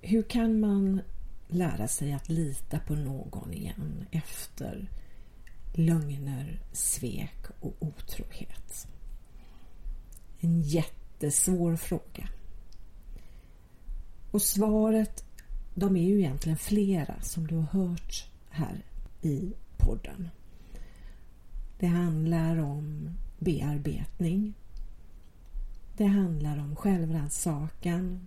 hur 0.00 0.22
kan 0.22 0.60
man 0.60 1.00
lära 1.48 1.88
sig 1.88 2.12
att 2.12 2.28
lita 2.28 2.78
på 2.78 2.94
någon 2.94 3.52
igen 3.52 4.06
efter 4.10 4.90
lögner, 5.74 6.60
svek 6.72 7.46
och 7.60 7.76
otrohet? 7.78 8.88
En 10.40 10.60
jättesvår 10.60 11.76
fråga. 11.76 12.28
Och 14.30 14.42
svaret, 14.42 15.24
de 15.74 15.96
är 15.96 16.08
ju 16.08 16.18
egentligen 16.18 16.58
flera 16.58 17.20
som 17.20 17.46
du 17.46 17.54
har 17.54 17.62
hört 17.62 18.30
här 18.50 18.84
i 19.22 19.52
podden. 19.78 20.30
Det 21.82 21.88
handlar 21.88 22.58
om 22.58 23.10
bearbetning. 23.38 24.54
Det 25.96 26.04
handlar 26.04 26.58
om 26.58 26.76
självrannsakan. 26.76 28.26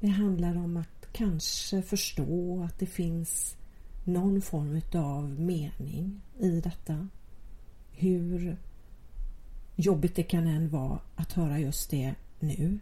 Det 0.00 0.08
handlar 0.08 0.56
om 0.56 0.76
att 0.76 1.12
kanske 1.12 1.82
förstå 1.82 2.62
att 2.62 2.78
det 2.78 2.86
finns 2.86 3.56
någon 4.04 4.42
form 4.42 4.80
av 4.94 5.40
mening 5.40 6.20
i 6.38 6.60
detta. 6.60 7.08
Hur 7.90 8.56
jobbigt 9.76 10.16
det 10.16 10.22
kan 10.22 10.46
än 10.46 10.68
vara 10.68 10.98
att 11.16 11.32
höra 11.32 11.58
just 11.58 11.90
det 11.90 12.14
nu. 12.40 12.78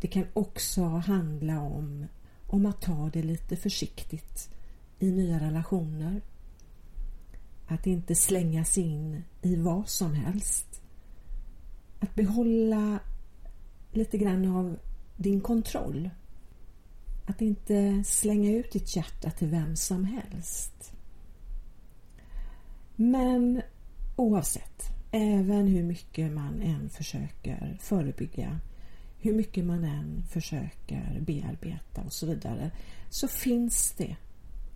Det 0.00 0.08
kan 0.08 0.26
också 0.32 0.84
handla 0.84 1.60
om, 1.60 2.06
om 2.46 2.66
att 2.66 2.80
ta 2.80 3.10
det 3.12 3.22
lite 3.22 3.56
försiktigt 3.56 4.50
i 4.98 5.10
nya 5.10 5.40
relationer. 5.40 6.20
Att 7.70 7.86
inte 7.86 8.14
slänga 8.14 8.64
sig 8.64 8.82
in 8.82 9.24
i 9.42 9.56
vad 9.56 9.88
som 9.88 10.14
helst. 10.14 10.82
Att 12.00 12.14
behålla 12.14 12.98
lite 13.92 14.18
grann 14.18 14.56
av 14.56 14.78
din 15.16 15.40
kontroll. 15.40 16.10
Att 17.26 17.40
inte 17.40 18.04
slänga 18.04 18.50
ut 18.50 18.72
ditt 18.72 18.96
hjärta 18.96 19.30
till 19.30 19.48
vem 19.48 19.76
som 19.76 20.04
helst. 20.04 20.92
Men 22.96 23.62
oavsett, 24.16 24.82
även 25.10 25.66
hur 25.66 25.82
mycket 25.82 26.32
man 26.32 26.62
än 26.62 26.90
försöker 26.90 27.78
förebygga, 27.80 28.60
hur 29.18 29.34
mycket 29.34 29.64
man 29.64 29.84
än 29.84 30.22
försöker 30.30 31.20
bearbeta 31.20 32.02
och 32.02 32.12
så 32.12 32.26
vidare, 32.26 32.70
så 33.10 33.28
finns 33.28 33.92
det 33.92 34.16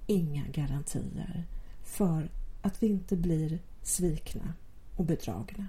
inga 0.07 0.45
garantier 0.47 1.45
för 1.83 2.29
att 2.65 2.83
vi 2.83 2.87
inte 2.87 3.17
blir 3.17 3.59
svikna 3.83 4.55
och 4.97 5.05
bedragna. 5.05 5.69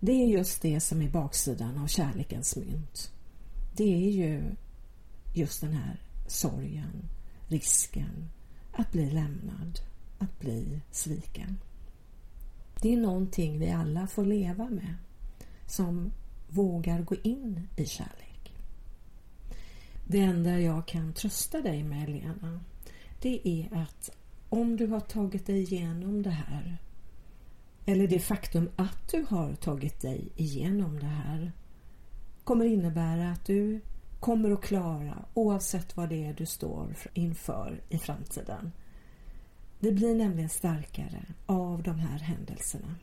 Det 0.00 0.12
är 0.12 0.26
just 0.26 0.62
det 0.62 0.80
som 0.80 1.02
är 1.02 1.10
baksidan 1.10 1.78
av 1.78 1.86
kärlekens 1.86 2.56
mynt. 2.56 3.12
Det 3.76 3.94
är 3.94 4.10
ju 4.10 4.42
just 5.34 5.60
den 5.60 5.72
här 5.72 6.00
sorgen, 6.26 7.08
risken 7.48 8.28
att 8.72 8.92
bli 8.92 9.10
lämnad, 9.10 9.78
att 10.18 10.40
bli 10.40 10.80
sviken. 10.90 11.58
Det 12.82 12.92
är 12.92 12.96
någonting 12.96 13.58
vi 13.58 13.70
alla 13.70 14.06
får 14.06 14.24
leva 14.24 14.68
med 14.68 14.94
som 15.66 16.12
vågar 16.48 17.02
gå 17.02 17.14
in 17.22 17.68
i 17.76 17.86
kärlek. 17.86 18.54
Det 20.06 20.20
enda 20.20 20.60
jag 20.60 20.86
kan 20.86 21.12
trösta 21.12 21.60
dig 21.60 21.82
med, 21.82 22.08
Lena, 22.08 22.60
det 23.20 23.48
är 23.48 23.82
att 23.82 24.10
om 24.52 24.76
du 24.76 24.86
har 24.86 25.00
tagit 25.00 25.46
dig 25.46 25.62
igenom 25.62 26.22
det 26.22 26.30
här 26.30 26.78
eller 27.86 28.06
det 28.06 28.18
faktum 28.18 28.70
att 28.76 29.08
du 29.10 29.26
har 29.28 29.54
tagit 29.54 30.00
dig 30.00 30.28
igenom 30.36 30.98
det 30.98 31.06
här 31.06 31.52
kommer 32.44 32.64
innebära 32.64 33.30
att 33.30 33.44
du 33.44 33.80
kommer 34.20 34.50
att 34.50 34.62
klara 34.62 35.24
oavsett 35.34 35.96
vad 35.96 36.08
det 36.08 36.24
är 36.24 36.34
du 36.34 36.46
står 36.46 36.96
inför 37.14 37.80
i 37.88 37.98
framtiden. 37.98 38.72
Vi 39.78 39.92
blir 39.92 40.14
nämligen 40.14 40.50
starkare 40.50 41.24
av 41.46 41.82
de 41.82 41.98
här 41.98 42.18
händelserna. 42.18 42.94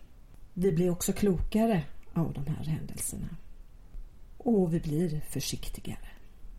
Vi 0.54 0.72
blir 0.72 0.90
också 0.90 1.14
klokare 1.14 1.84
av 2.14 2.34
de 2.34 2.48
här 2.48 2.64
händelserna. 2.66 3.38
Och 4.38 4.74
vi 4.74 4.80
blir 4.80 5.22
försiktigare. 5.30 6.10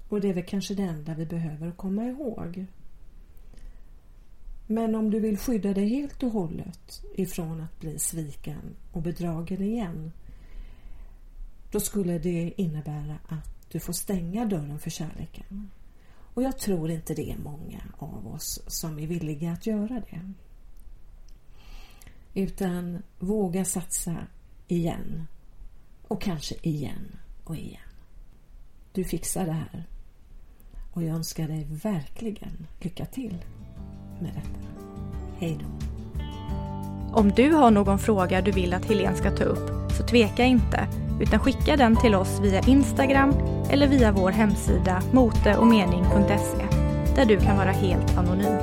Och 0.09 0.21
det 0.21 0.29
är 0.29 0.35
väl 0.35 0.45
kanske 0.45 0.75
det 0.75 0.83
enda 0.83 1.15
vi 1.15 1.27
behöver 1.27 1.73
komma 1.73 2.05
ihåg. 2.05 2.67
Men 4.71 4.95
om 4.95 5.11
du 5.11 5.21
vill 5.21 5.39
skydda 5.39 5.75
dig 5.75 5.89
helt 5.89 6.23
och 6.23 6.31
hållet 6.31 7.03
ifrån 7.15 7.61
att 7.61 7.81
bli 7.81 7.99
sviken 7.99 8.77
och 8.93 9.03
bedragen 9.03 9.63
igen 9.63 10.13
då 11.71 11.81
skulle 11.81 12.19
det 12.19 12.53
innebära 12.57 13.19
att 13.29 13.71
du 13.73 13.81
får 13.81 13.93
stänga 13.93 14.45
dörren 14.45 14.79
för 14.79 14.91
kärleken. 14.91 15.71
Och 16.35 16.43
jag 16.43 16.59
tror 16.59 16.91
inte 16.91 17.15
det 17.15 17.31
är 17.31 17.39
många 17.39 17.81
av 17.99 18.27
oss 18.27 18.63
som 18.67 18.99
är 18.99 19.07
villiga 19.07 19.53
att 19.53 19.67
göra 19.67 20.03
det. 20.11 20.33
Utan 22.35 23.03
våga 23.19 23.65
satsa 23.65 24.17
igen. 24.69 25.27
Och 26.09 26.23
kanske 26.23 26.55
igen 26.63 27.17
och 27.45 27.57
igen. 27.57 27.91
Du 28.93 29.05
fixar 29.05 29.47
det 29.47 29.53
här. 29.53 29.85
Och 30.93 31.03
jag 31.03 31.17
önskar 31.17 31.49
dig 31.49 31.67
verkligen 31.71 32.67
lycka 32.81 33.07
till 33.07 33.45
med 34.21 34.31
detta. 34.35 34.59
Hej 35.39 35.59
då! 35.61 35.67
Om 37.13 37.31
du 37.31 37.53
har 37.53 37.71
någon 37.71 37.99
fråga 37.99 38.43
du 38.43 38.51
vill 38.51 38.75
att 38.75 38.85
Helene 38.85 39.17
ska 39.17 39.31
ta 39.31 39.45
upp 39.45 39.93
så 39.93 40.03
tveka 40.03 40.45
inte 40.45 40.89
utan 41.21 41.41
skicka 41.41 41.77
den 41.77 41.97
till 41.97 42.15
oss 42.15 42.41
via 42.43 42.61
Instagram 42.61 43.35
eller 43.71 43.89
via 43.89 44.13
vår 44.13 44.31
hemsida 44.31 45.03
moteochmening.se 45.13 46.65
där 47.17 47.25
du 47.25 47.41
kan 47.41 47.57
vara 47.57 47.71
helt 47.71 48.19
anonym. 48.19 48.59